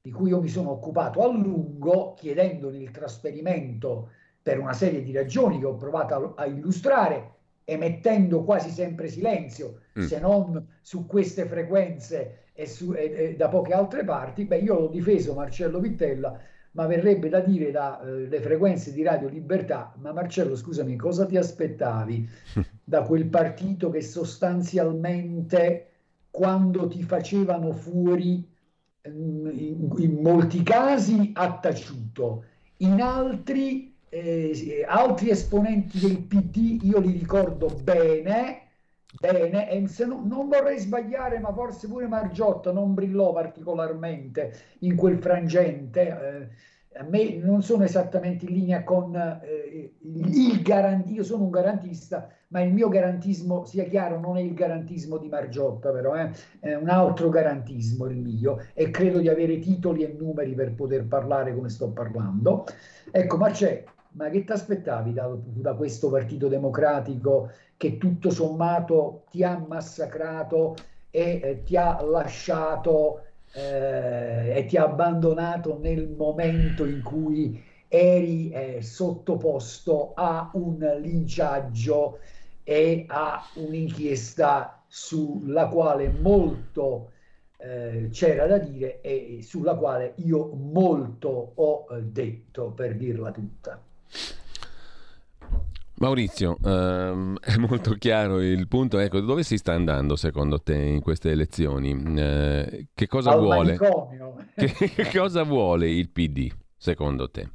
[0.02, 4.10] di cui io mi sono occupato a lungo chiedendogli il trasferimento
[4.42, 7.32] per una serie di ragioni che ho provato a, a illustrare
[7.66, 10.04] emettendo quasi sempre silenzio, mm.
[10.04, 14.78] se non su queste frequenze e, su, e, e, da poche altre parti, beh, io
[14.78, 16.38] l'ho difeso Marcello Pittella,
[16.72, 21.38] ma verrebbe da dire dalle eh, frequenze di Radio Libertà, ma Marcello, scusami, cosa ti
[21.38, 22.30] aspettavi
[22.94, 25.88] da quel partito che sostanzialmente
[26.30, 28.48] quando ti facevano fuori
[29.10, 32.44] mm, in, in molti casi ha taciuto,
[32.78, 38.68] in altri eh, altri esponenti del PD io li ricordo bene,
[39.20, 44.96] bene e se no, non vorrei sbagliare, ma forse pure Margiotta non brillò particolarmente in
[44.96, 46.02] quel frangente.
[46.02, 46.48] Eh,
[46.96, 52.30] a me non sono esattamente in linea con eh, il garantista, io sono un garantista,
[52.50, 56.76] ma il mio garantismo, sia chiaro, non è il garantismo di Margiotta, però eh, è
[56.76, 61.56] un altro garantismo il mio e credo di avere titoli e numeri per poter parlare
[61.56, 62.66] come sto parlando.
[63.12, 69.24] Ecco, ma c'è ma che ti aspettavi da, da, questo Partito Democratico che tutto sommato
[69.32, 70.76] ti ha massacrato
[71.10, 78.50] e eh, ti ha lasciato eh, e ti ha abbandonato nel momento in cui eri
[78.50, 82.20] eh, sottoposto a un linciaggio
[82.64, 87.12] e a un'inchiesta sulla quale molto
[87.58, 93.80] eh, c'era da dire e sulla quale io molto ho eh, detto per dirla tutta.
[96.04, 99.00] Maurizio, ehm, è molto chiaro il punto.
[99.00, 102.20] Ecco, dove si sta andando secondo te in queste elezioni?
[102.20, 103.78] Eh, che cosa vuole?
[104.56, 107.50] Che, che, cosa vuole il PD secondo te?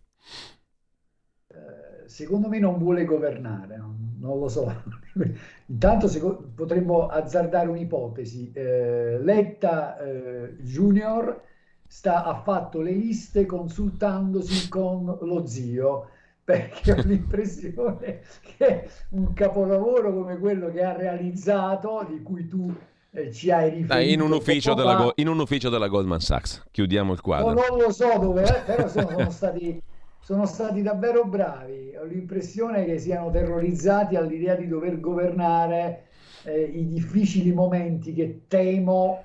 [1.47, 4.73] Eh, secondo me non vuole governare, non, lo so.
[5.67, 8.51] Intanto secondo, potremmo azzardare un'ipotesi.
[8.53, 11.41] Eh, Letta eh, Junior
[11.87, 16.09] sta, ha fatto le liste consultandosi con lo zio
[16.49, 18.23] perché ho l'impressione
[18.57, 22.75] che un capolavoro come quello che ha realizzato, di cui tu
[23.11, 23.93] eh, ci hai riferito.
[23.93, 27.53] Dai, in, un ufficio della, in un ufficio della Goldman Sachs, chiudiamo il quadro.
[27.53, 29.83] No, non lo so dove, eh, però sono, sono, stati,
[30.21, 31.95] sono stati davvero bravi.
[32.01, 36.07] Ho l'impressione che siano terrorizzati all'idea di dover governare
[36.45, 39.23] eh, i difficili momenti che temo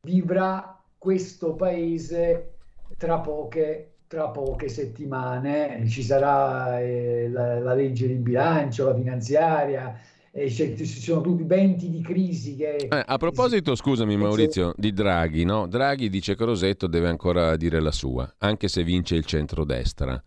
[0.00, 2.54] vivrà questo paese
[2.96, 9.98] tra poche tra poche settimane ci sarà eh, la, la, legge di bilancio, la finanziaria,
[10.30, 12.76] eh, ci sono tutti venti di crisi che...
[12.76, 15.66] Eh, a proposito, scusami Maurizio, di Draghi, no?
[15.66, 20.22] Draghi dice che Rosetto deve ancora dire la sua, anche se vince il centrodestra.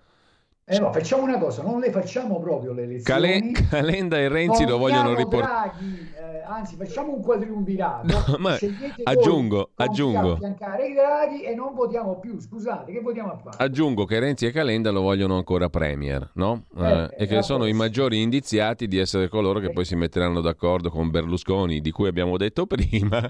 [0.70, 3.54] Eh no, facciamo una cosa, non le facciamo proprio le elezioni.
[3.54, 5.72] Cale- Calenda e Renzi lo vogliono riportare.
[5.80, 8.06] Eh, anzi, facciamo un quadriumvirato.
[8.06, 8.58] No, ma
[9.04, 10.34] aggiungo, aggiungo.
[10.34, 12.38] affiancare i Draghi e non votiamo più.
[12.38, 13.64] Scusate, che votiamo a fare?
[13.64, 16.66] Aggiungo che Renzi e Calenda lo vogliono ancora premier, no?
[16.78, 20.42] Eh, eh, e che sono i maggiori indiziati di essere coloro che poi si metteranno
[20.42, 23.26] d'accordo con Berlusconi, di cui abbiamo detto prima,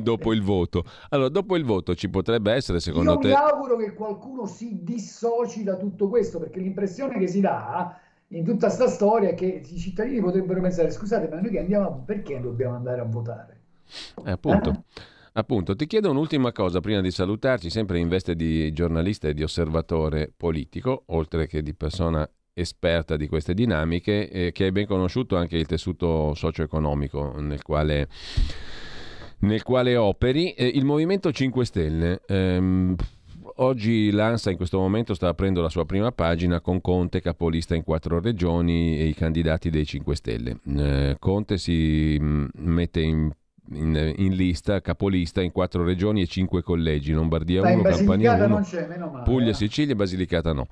[0.00, 0.82] dopo il voto.
[1.10, 3.28] Allora, dopo il voto ci potrebbe essere, secondo Io te...
[3.28, 7.40] Io mi auguro che qualcuno si dissoci da tutto questo, perché l'impressione l'impressione che si
[7.40, 11.58] dà in tutta questa storia è che i cittadini potrebbero pensare scusate ma noi che
[11.58, 13.60] andiamo perché dobbiamo andare a votare
[14.24, 15.18] eh, appunto eh?
[15.32, 19.44] Appunto, ti chiedo un'ultima cosa prima di salutarci, sempre in veste di giornalista e di
[19.44, 25.36] osservatore politico, oltre che di persona esperta di queste dinamiche, eh, che hai ben conosciuto
[25.36, 28.08] anche il tessuto socio-economico nel quale,
[29.38, 30.50] nel quale operi.
[30.54, 32.22] Eh, il Movimento 5 Stelle.
[32.26, 32.96] Ehm,
[33.62, 37.84] Oggi l'ANSA in questo momento sta aprendo la sua prima pagina con Conte capolista in
[37.84, 40.56] quattro regioni e i candidati dei 5 Stelle.
[40.66, 43.30] Eh, Conte si mm, mette in
[43.72, 49.50] in, in, lista, capolista in quattro regioni e cinque collegi, Lombardia 1, Campania 1, Puglia,
[49.50, 49.54] eh.
[49.54, 50.66] Sicilia e Basilicata no.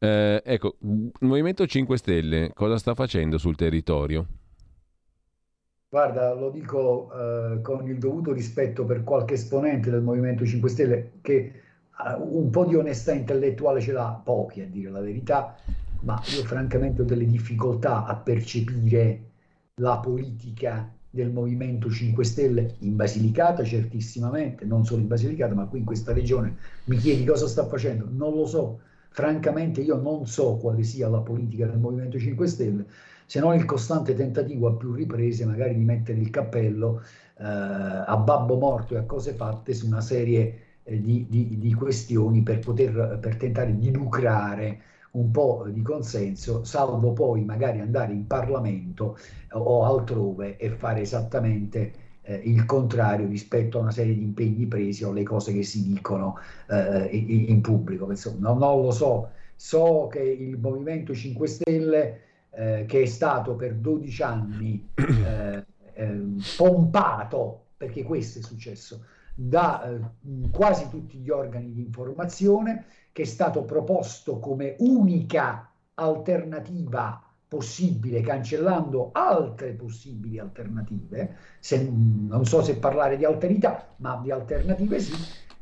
[0.00, 4.26] Eh, ecco, il Movimento 5 Stelle cosa sta facendo sul territorio?
[5.88, 11.10] Guarda, lo dico eh, con il dovuto rispetto per qualche esponente del Movimento 5 Stelle
[11.20, 11.52] che
[12.18, 15.56] un po' di onestà intellettuale ce l'ha, pochi a dire la verità,
[16.00, 19.20] ma io francamente ho delle difficoltà a percepire
[19.76, 25.80] la politica del Movimento 5 Stelle in Basilicata, certissimamente, non solo in Basilicata, ma qui
[25.80, 26.56] in questa regione.
[26.84, 28.06] Mi chiedi cosa sta facendo?
[28.08, 28.80] Non lo so.
[29.08, 32.86] Francamente io non so quale sia la politica del Movimento 5 Stelle,
[33.26, 37.02] se non il costante tentativo a più riprese magari di mettere il cappello
[37.38, 41.74] eh, a babbo morto e a cose fatte su una serie eh, di, di, di,
[41.74, 44.80] questioni per, poter, per tentare di lucrare
[45.12, 49.18] un po' di consenso, salvo poi magari andare in Parlamento
[49.52, 55.04] o altrove e fare esattamente eh, il contrario rispetto a una serie di impegni presi
[55.04, 56.38] o le cose che si dicono
[56.68, 58.08] eh, in, in, pubblico.
[58.08, 62.20] Insomma, non lo so, so che il Movimento 5 Stelle,
[62.50, 65.64] eh, che è stato per 12 anni eh,
[65.94, 69.04] ehm, pompato, perché questo è successo,
[69.34, 70.00] da eh,
[70.50, 79.10] quasi tutti gli organi di informazione, che è stato proposto come unica alternativa possibile, cancellando
[79.12, 85.14] altre possibili alternative, se, non so se parlare di alterità, ma di alternative sì,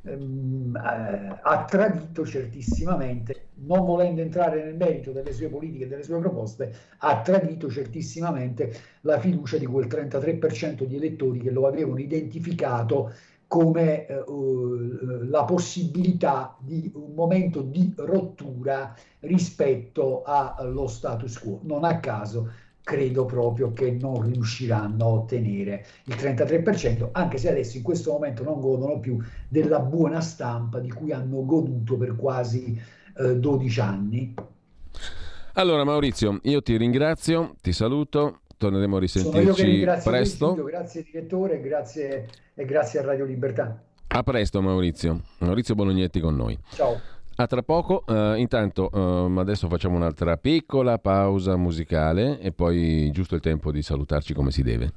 [0.03, 6.03] ehm, eh, ha tradito certissimamente, non volendo entrare nel merito delle sue politiche e delle
[6.03, 12.01] sue proposte, ha tradito certissimamente la fiducia di quel 33% di elettori che lo avevano
[12.01, 13.15] identificato
[13.49, 14.25] come eh,
[15.29, 21.61] la possibilità di un momento di rottura rispetto allo status quo.
[21.63, 22.51] Non a caso
[22.83, 28.43] credo proprio che non riusciranno a ottenere il 33%, anche se adesso in questo momento
[28.43, 29.19] non godono più
[29.49, 32.81] della buona stampa di cui hanno goduto per quasi
[33.19, 34.35] eh, 12 anni.
[35.55, 40.55] Allora Maurizio, io ti ringrazio, ti saluto, torneremo a risentirci presto.
[40.55, 42.27] Grazie direttore, grazie
[42.59, 43.81] e grazie a Radio Libertà.
[44.09, 45.21] A presto Maurizio.
[45.39, 46.59] Maurizio Bolognetti con noi.
[46.71, 47.01] Ciao.
[47.37, 53.37] A tra poco, uh, intanto uh, adesso facciamo un'altra piccola pausa musicale e poi giusto
[53.37, 54.93] il tempo di salutarci come si deve.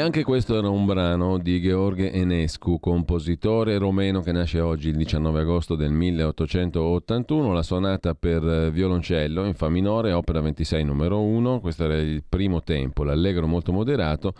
[0.00, 5.40] Anche questo era un brano di Gheorghe Enescu, compositore romeno che nasce oggi il 19
[5.40, 11.84] agosto del 1881, la sonata per violoncello in Fa minore, opera 26 numero 1, questo
[11.84, 14.34] era il primo tempo, l'allegro molto moderato.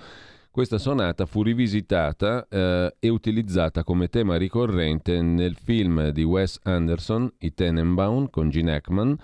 [0.51, 7.33] Questa sonata fu rivisitata eh, e utilizzata come tema ricorrente nel film di Wes Anderson,
[7.39, 9.17] I Tenenbaum, con Gene Hackman,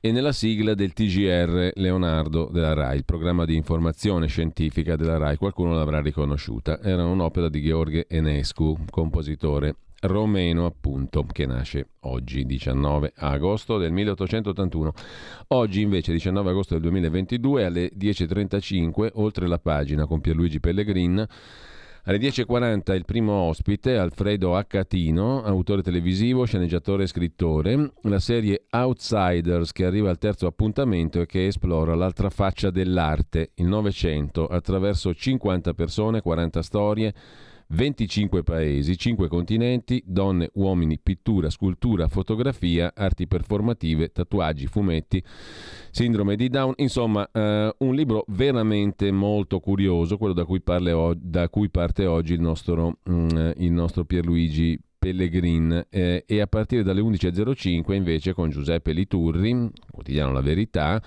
[0.00, 5.36] e nella sigla del TGR Leonardo della RAI, il programma di informazione scientifica della RAI,
[5.36, 6.80] qualcuno l'avrà riconosciuta.
[6.80, 14.92] Era un'opera di Gheorghe Enescu, compositore romeno appunto, che nasce oggi 19 agosto del 1881.
[15.48, 21.26] Oggi invece 19 agosto del 2022 alle 10.35, oltre la pagina con Pierluigi Pellegrin,
[22.08, 27.92] alle 10.40 il primo ospite, Alfredo Accatino, autore televisivo, sceneggiatore e scrittore.
[28.04, 33.66] La serie Outsiders che arriva al terzo appuntamento e che esplora l'altra faccia dell'arte, il
[33.66, 37.14] Novecento, attraverso 50 persone, 40 storie
[37.70, 45.22] 25 paesi, 5 continenti, donne, uomini, pittura, scultura, fotografia, arti performative, tatuaggi, fumetti,
[45.90, 51.48] sindrome di Down, insomma eh, un libro veramente molto curioso, quello da cui, o- da
[51.50, 55.86] cui parte oggi il nostro, mm, il nostro Pierluigi Pellegrin.
[55.90, 61.00] Eh, e a partire dalle 11.05 invece con Giuseppe Liturri, quotidiano La Verità,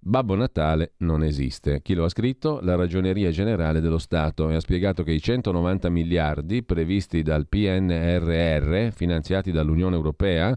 [0.00, 1.82] Babbo Natale non esiste.
[1.82, 2.60] Chi lo ha scritto?
[2.62, 8.90] La Ragioneria Generale dello Stato e ha spiegato che i 190 miliardi previsti dal PNRR,
[8.92, 10.56] finanziati dall'Unione Europea,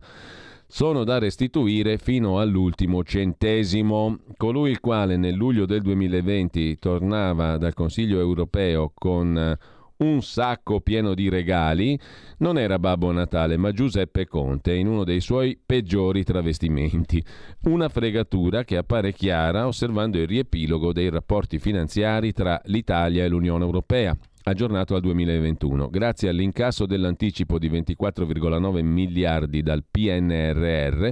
[0.68, 4.20] sono da restituire fino all'ultimo centesimo.
[4.38, 9.58] Colui il quale nel luglio del 2020 tornava dal Consiglio europeo con
[10.02, 12.00] un sacco pieno di regali,
[12.38, 17.24] non era Babbo Natale, ma Giuseppe Conte in uno dei suoi peggiori travestimenti.
[17.64, 23.64] Una fregatura che appare chiara osservando il riepilogo dei rapporti finanziari tra l'Italia e l'Unione
[23.64, 25.90] Europea aggiornato al 2021.
[25.90, 31.10] Grazie all'incasso dell'anticipo di 24,9 miliardi dal PNRR,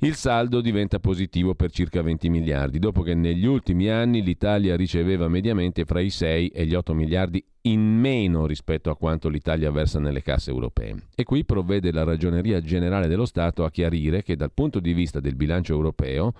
[0.00, 5.26] il saldo diventa positivo per circa 20 miliardi, dopo che negli ultimi anni l'Italia riceveva
[5.26, 9.98] mediamente fra i 6 e gli 8 miliardi in meno rispetto a quanto l'Italia versa
[9.98, 10.96] nelle casse europee.
[11.14, 15.18] E qui provvede la Ragioneria Generale dello Stato a chiarire che dal punto di vista
[15.18, 16.34] del bilancio europeo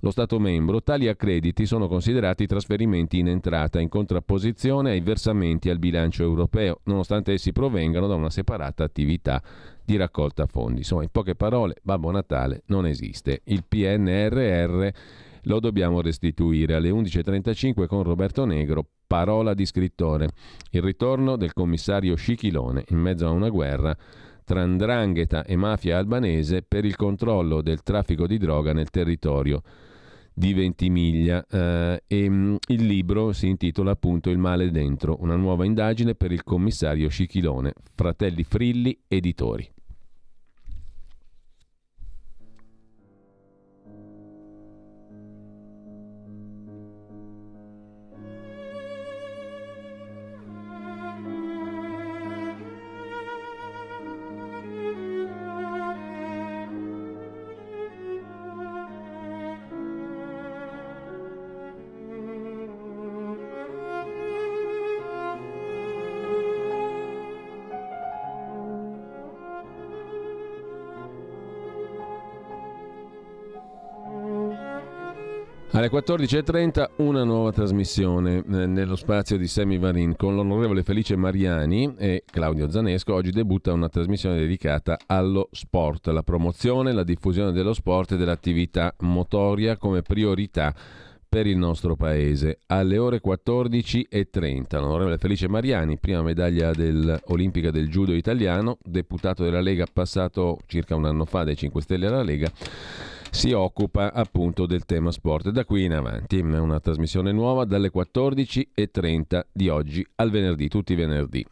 [0.00, 5.78] lo Stato membro, tali accrediti sono considerati trasferimenti in entrata in contrapposizione ai versamenti al
[5.78, 9.42] bilancio europeo, nonostante essi provengano da una separata attività
[9.86, 10.78] di raccolta fondi.
[10.78, 13.42] Insomma, in poche parole, Babbo Natale non esiste.
[13.44, 14.88] Il PNRR
[15.42, 20.28] lo dobbiamo restituire alle 11.35 con Roberto Negro, parola di scrittore.
[20.70, 23.96] Il ritorno del commissario Scichilone in mezzo a una guerra
[24.44, 29.62] tra Ndrangheta e mafia albanese per il controllo del traffico di droga nel territorio
[30.38, 35.34] di Ventimiglia eh, e mh, mm, il libro si intitola appunto Il male dentro, una
[35.34, 39.66] nuova indagine per il commissario Scichilone, Fratelli Frilli, editori.
[75.86, 81.94] Alle 14.30 una nuova trasmissione eh, nello spazio di Semi Varin con l'onorevole Felice Mariani
[81.96, 83.14] e Claudio Zanesco.
[83.14, 88.96] Oggi debutta una trasmissione dedicata allo sport, la promozione, la diffusione dello sport e dell'attività
[89.00, 90.74] motoria come priorità
[91.28, 92.58] per il nostro paese.
[92.66, 99.60] Alle ore 14.30 l'onorevole Felice Mariani, prima medaglia del, olimpica del judo italiano, deputato della
[99.60, 102.50] Lega passato circa un anno fa dai 5 Stelle alla Lega
[103.30, 105.50] si occupa appunto del tema sport.
[105.50, 110.92] Da qui in avanti è una trasmissione nuova dalle 14.30 di oggi al venerdì, tutti
[110.92, 111.46] i venerdì.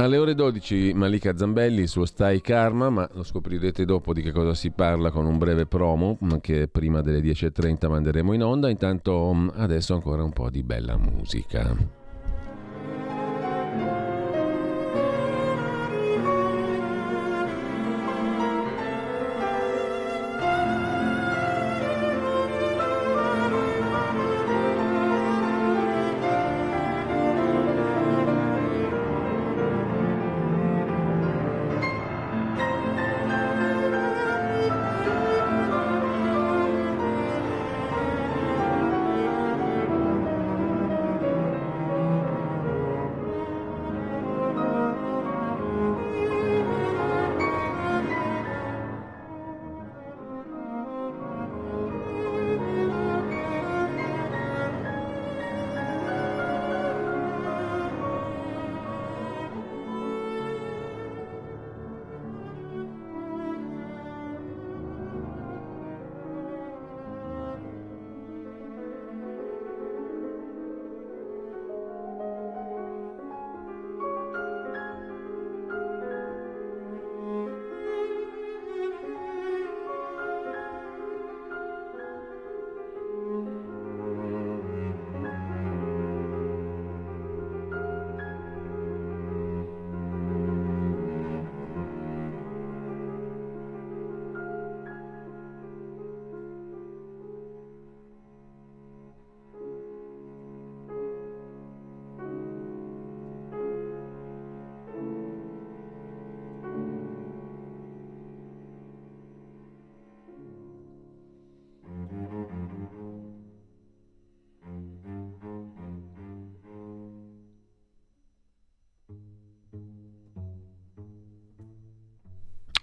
[0.00, 4.54] Alle ore 12 Malika Zambelli, suo Stai Karma, ma lo scoprirete dopo di che cosa
[4.54, 8.70] si parla con un breve promo che prima delle 10.30 manderemo in onda.
[8.70, 11.76] Intanto mm, adesso ancora un po' di bella musica.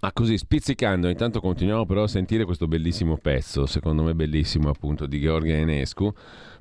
[0.08, 5.06] Ah, così spizzicando, intanto continuiamo però a sentire questo bellissimo pezzo, secondo me bellissimo appunto,
[5.06, 6.14] di Gheorghe Enescu.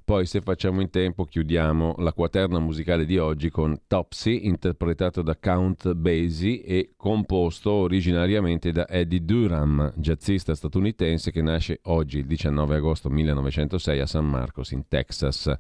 [0.05, 5.37] Poi se facciamo in tempo chiudiamo la quaterna musicale di oggi con Topsy, interpretato da
[5.37, 12.75] Count Basie e composto originariamente da Eddie Durham, jazzista statunitense che nasce oggi, il 19
[12.75, 15.55] agosto 1906 a San Marcos in Texas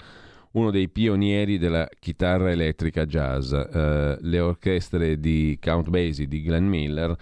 [0.53, 3.53] uno dei pionieri della chitarra elettrica jazz.
[3.53, 7.15] Uh, le orchestre di Count Basie, di Glenn Miller,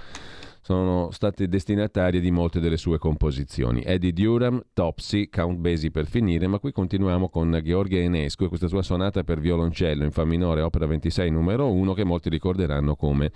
[0.65, 3.83] sono state destinatarie di molte delle sue composizioni.
[3.85, 8.67] Eddie Durham, Topsy, Count Basie per finire, ma qui continuiamo con Gheorghe Enescu e questa
[8.67, 13.31] sua sonata per violoncello in Fa minore, opera 26 numero 1, che molti ricorderanno come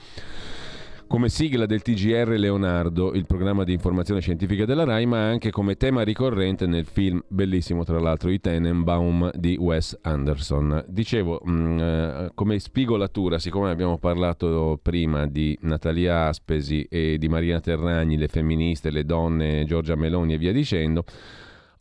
[1.08, 5.76] come sigla del TGR Leonardo, il programma di informazione scientifica della RAI, ma anche come
[5.76, 10.84] tema ricorrente nel film bellissimo tra l'altro I Tenenbaum di Wes Anderson.
[10.86, 17.28] Dicevo, mh, mm, eh, come spigolatura, siccome abbiamo parlato prima di Natalia Aspesi e di
[17.28, 21.04] Maria Terragni, le femministe, le donne, Giorgia Meloni e via dicendo,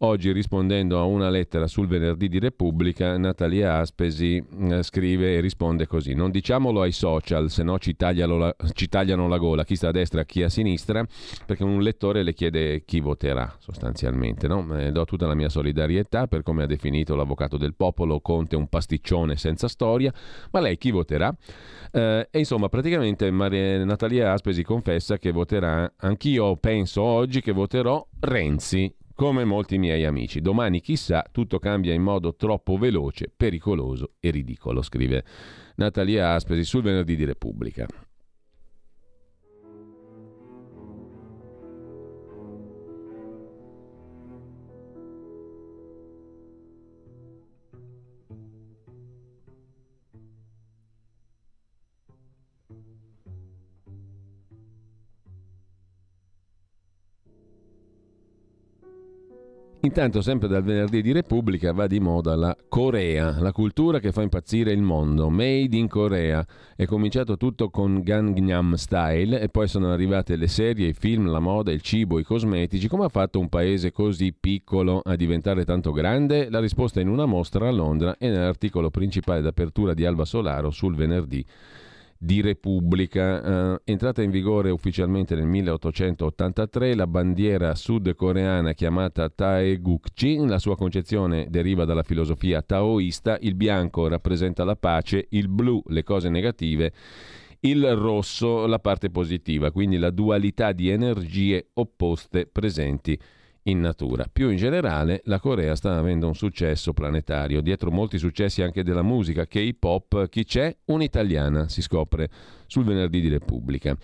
[0.02, 4.38] Oggi rispondendo a una lettera sul venerdì di Repubblica, Natalia Aspesi
[4.70, 7.96] eh, scrive e risponde così: Non diciamolo ai social, se no ci,
[8.74, 11.04] ci tagliano la gola, chi sta a destra, chi a sinistra,
[11.48, 14.48] perché un lettore le chiede chi voterà sostanzialmente.
[14.48, 14.78] No?
[14.78, 18.68] Eh, do tutta la mia solidarietà per come ha definito l'avvocato del popolo, Conte un
[18.68, 20.14] pasticcione senza storia,
[20.52, 21.36] ma lei chi voterà?
[21.92, 28.06] Eh, e insomma, praticamente Maria, Natalia Aspesi confessa che voterà, anch'io penso oggi che voterò
[28.20, 30.42] Renzi come molti miei amici.
[30.42, 35.26] Domani chissà, tutto cambia in modo troppo veloce, pericoloso e ridicolo, scrive
[35.78, 37.88] Natalia Aspesi sul venerdì di Repubblica.
[59.88, 64.22] Intanto, sempre dal venerdì di Repubblica, va di moda la Corea, la cultura che fa
[64.22, 65.30] impazzire il mondo.
[65.30, 66.46] Made in Corea.
[66.76, 71.40] È cominciato tutto con Gangnam Style e poi sono arrivate le serie, i film, la
[71.40, 72.90] moda, il cibo, i cosmetici.
[72.90, 76.50] Come ha fatto un paese così piccolo a diventare tanto grande?
[76.50, 80.96] La risposta in una mostra a Londra e nell'articolo principale d'apertura di Alba Solaro sul
[80.96, 81.46] venerdì
[82.18, 83.76] di Repubblica.
[83.76, 91.48] Eh, entrata in vigore ufficialmente nel 1883, la bandiera sudcoreana chiamata Taegukchi, la sua concezione
[91.50, 96.92] deriva dalla filosofia taoista, il bianco rappresenta la pace, il blu le cose negative,
[97.62, 103.18] il rosso la parte positiva, quindi la dualità di energie opposte presenti
[103.68, 104.26] in natura.
[104.32, 107.62] Più in generale, la Corea sta avendo un successo planetario.
[107.62, 110.76] Dietro molti successi anche della musica, K-pop, chi c'è?
[110.86, 112.30] Un'italiana, si scopre
[112.66, 113.96] sul venerdì di Repubblica.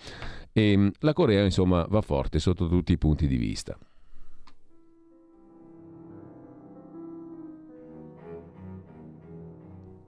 [0.52, 3.76] E ehm, la Corea, insomma, va forte sotto tutti i punti di vista.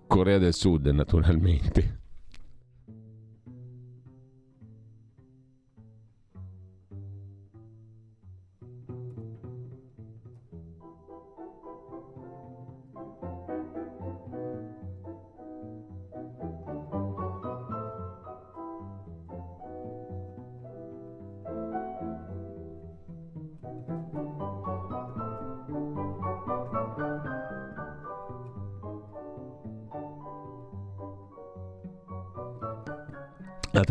[0.06, 2.05] Corea del Sud, naturalmente.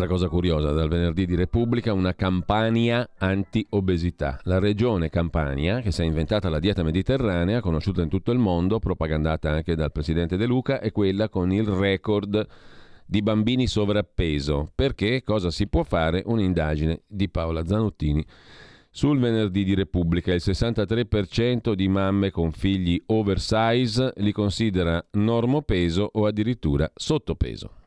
[0.05, 4.39] Altra cosa curiosa, dal venerdì di Repubblica, una campagna anti-obesità.
[4.43, 8.77] La regione Campania, che si è inventata la dieta mediterranea, conosciuta in tutto il mondo,
[8.77, 12.47] propagandata anche dal presidente De Luca, è quella con il record
[13.03, 14.71] di bambini sovrappeso.
[14.75, 15.23] Perché?
[15.23, 16.21] Cosa si può fare?
[16.23, 18.23] Un'indagine di Paola Zanottini.
[18.91, 26.27] Sul venerdì di Repubblica il 63% di mamme con figli oversize li considera normopeso o
[26.27, 27.84] addirittura sottopeso.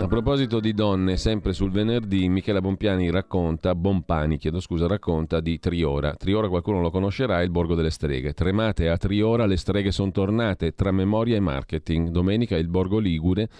[0.00, 5.58] A proposito di donne, sempre sul venerdì, Michela Bompiani racconta, Bompani, chiedo scusa, racconta di
[5.58, 6.14] Triora.
[6.14, 8.32] Triora qualcuno lo conoscerà, è il borgo delle streghe.
[8.32, 12.08] Tremate a Triora, le streghe sono tornate, tra memoria e marketing.
[12.08, 13.50] Domenica il borgo Ligure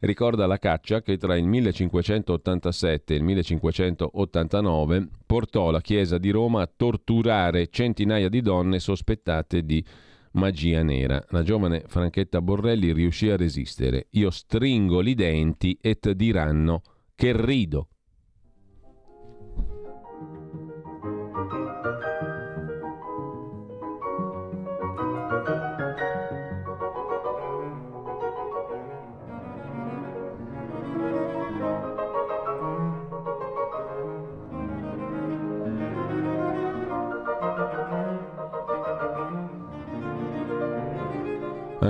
[0.00, 6.62] ricorda la caccia che tra il 1587 e il 1589 portò la Chiesa di Roma
[6.62, 9.84] a torturare centinaia di donne sospettate di
[10.32, 11.24] magia nera.
[11.30, 14.06] La giovane Franchetta Borrelli riuscì a resistere.
[14.10, 16.82] Io stringo i denti et diranno
[17.14, 17.88] che rido.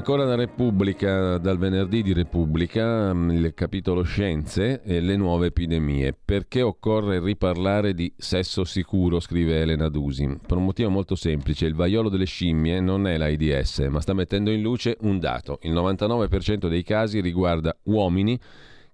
[0.02, 6.12] Ancora da Repubblica, dal venerdì di Repubblica, mm, il capitolo Scienze e le nuove epidemie.
[6.12, 10.26] Perché occorre riparlare di sesso sicuro, scrive Elena Dusi.
[10.44, 14.50] Per un motivo molto semplice, il vaiolo delle scimmie non è l'AIDS, ma sta mettendo
[14.50, 15.60] in luce un dato.
[15.62, 18.36] Il 99% dei casi riguarda uomini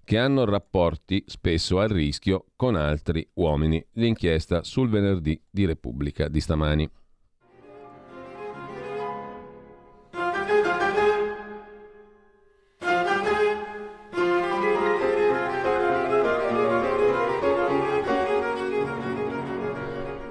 [0.03, 3.83] che hanno rapporti spesso a rischio con altri uomini.
[3.93, 6.87] L'inchiesta sul venerdì di Repubblica di stamani.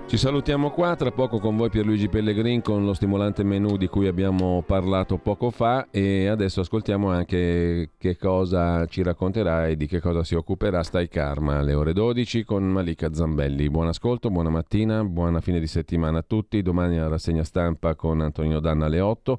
[0.09, 4.07] Ci salutiamo qua, tra poco con voi Pierluigi Pellegrin con lo stimolante menù di cui
[4.07, 10.01] abbiamo parlato poco fa e adesso ascoltiamo anche che cosa ci racconterà e di che
[10.01, 13.69] cosa si occuperà Stai Karma alle ore 12 con Malika Zambelli.
[13.69, 18.23] Buon ascolto, buona mattina, buona fine di settimana a tutti, domani la rassegna stampa con
[18.23, 19.39] Antonino Danna alle 8.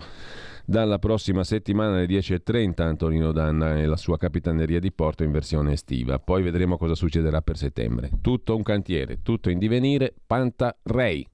[0.69, 5.71] Dalla prossima settimana alle 10.30 Antonino Danna e la sua capitaneria di porto in versione
[5.71, 6.19] estiva.
[6.19, 8.11] Poi vedremo cosa succederà per settembre.
[8.21, 10.13] Tutto un cantiere, tutto in divenire.
[10.59, 11.25] Panta Rei.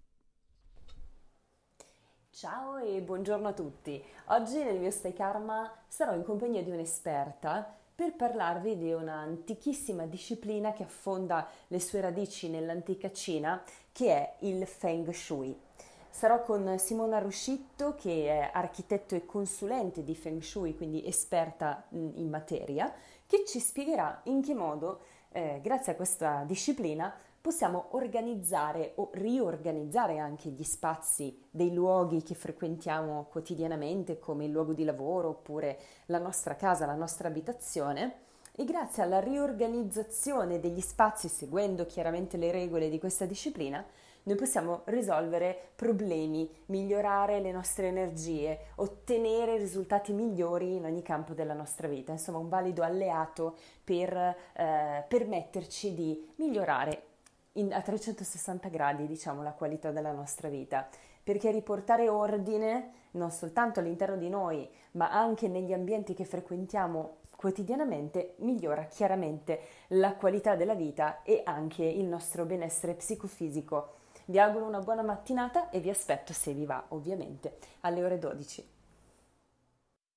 [2.29, 4.03] Ciao e buongiorno a tutti.
[4.25, 10.73] Oggi nel mio Stay Karma sarò in compagnia di un'esperta per parlarvi di un'antichissima disciplina
[10.73, 15.59] che affonda le sue radici nell'antica Cina, che è il Feng Shui.
[16.07, 22.29] Sarò con Simona Ruscitto che è architetto e consulente di Feng Shui, quindi esperta in
[22.29, 22.93] materia,
[23.25, 24.99] che ci spiegherà in che modo,
[25.31, 27.11] eh, grazie a questa disciplina,
[27.45, 34.73] possiamo organizzare o riorganizzare anche gli spazi dei luoghi che frequentiamo quotidianamente, come il luogo
[34.73, 35.77] di lavoro oppure
[36.07, 38.23] la nostra casa, la nostra abitazione.
[38.51, 43.85] E grazie alla riorganizzazione degli spazi, seguendo chiaramente le regole di questa disciplina,
[44.23, 51.53] noi possiamo risolvere problemi, migliorare le nostre energie, ottenere risultati migliori in ogni campo della
[51.53, 57.13] nostra vita, insomma un valido alleato per eh, permetterci di migliorare
[57.55, 60.87] in, a 360 gradi diciamo la qualità della nostra vita
[61.23, 68.35] perché riportare ordine non soltanto all'interno di noi ma anche negli ambienti che frequentiamo quotidianamente
[68.37, 74.79] migliora chiaramente la qualità della vita e anche il nostro benessere psicofisico vi auguro una
[74.79, 78.74] buona mattinata e vi aspetto, se vi va ovviamente, alle ore 12.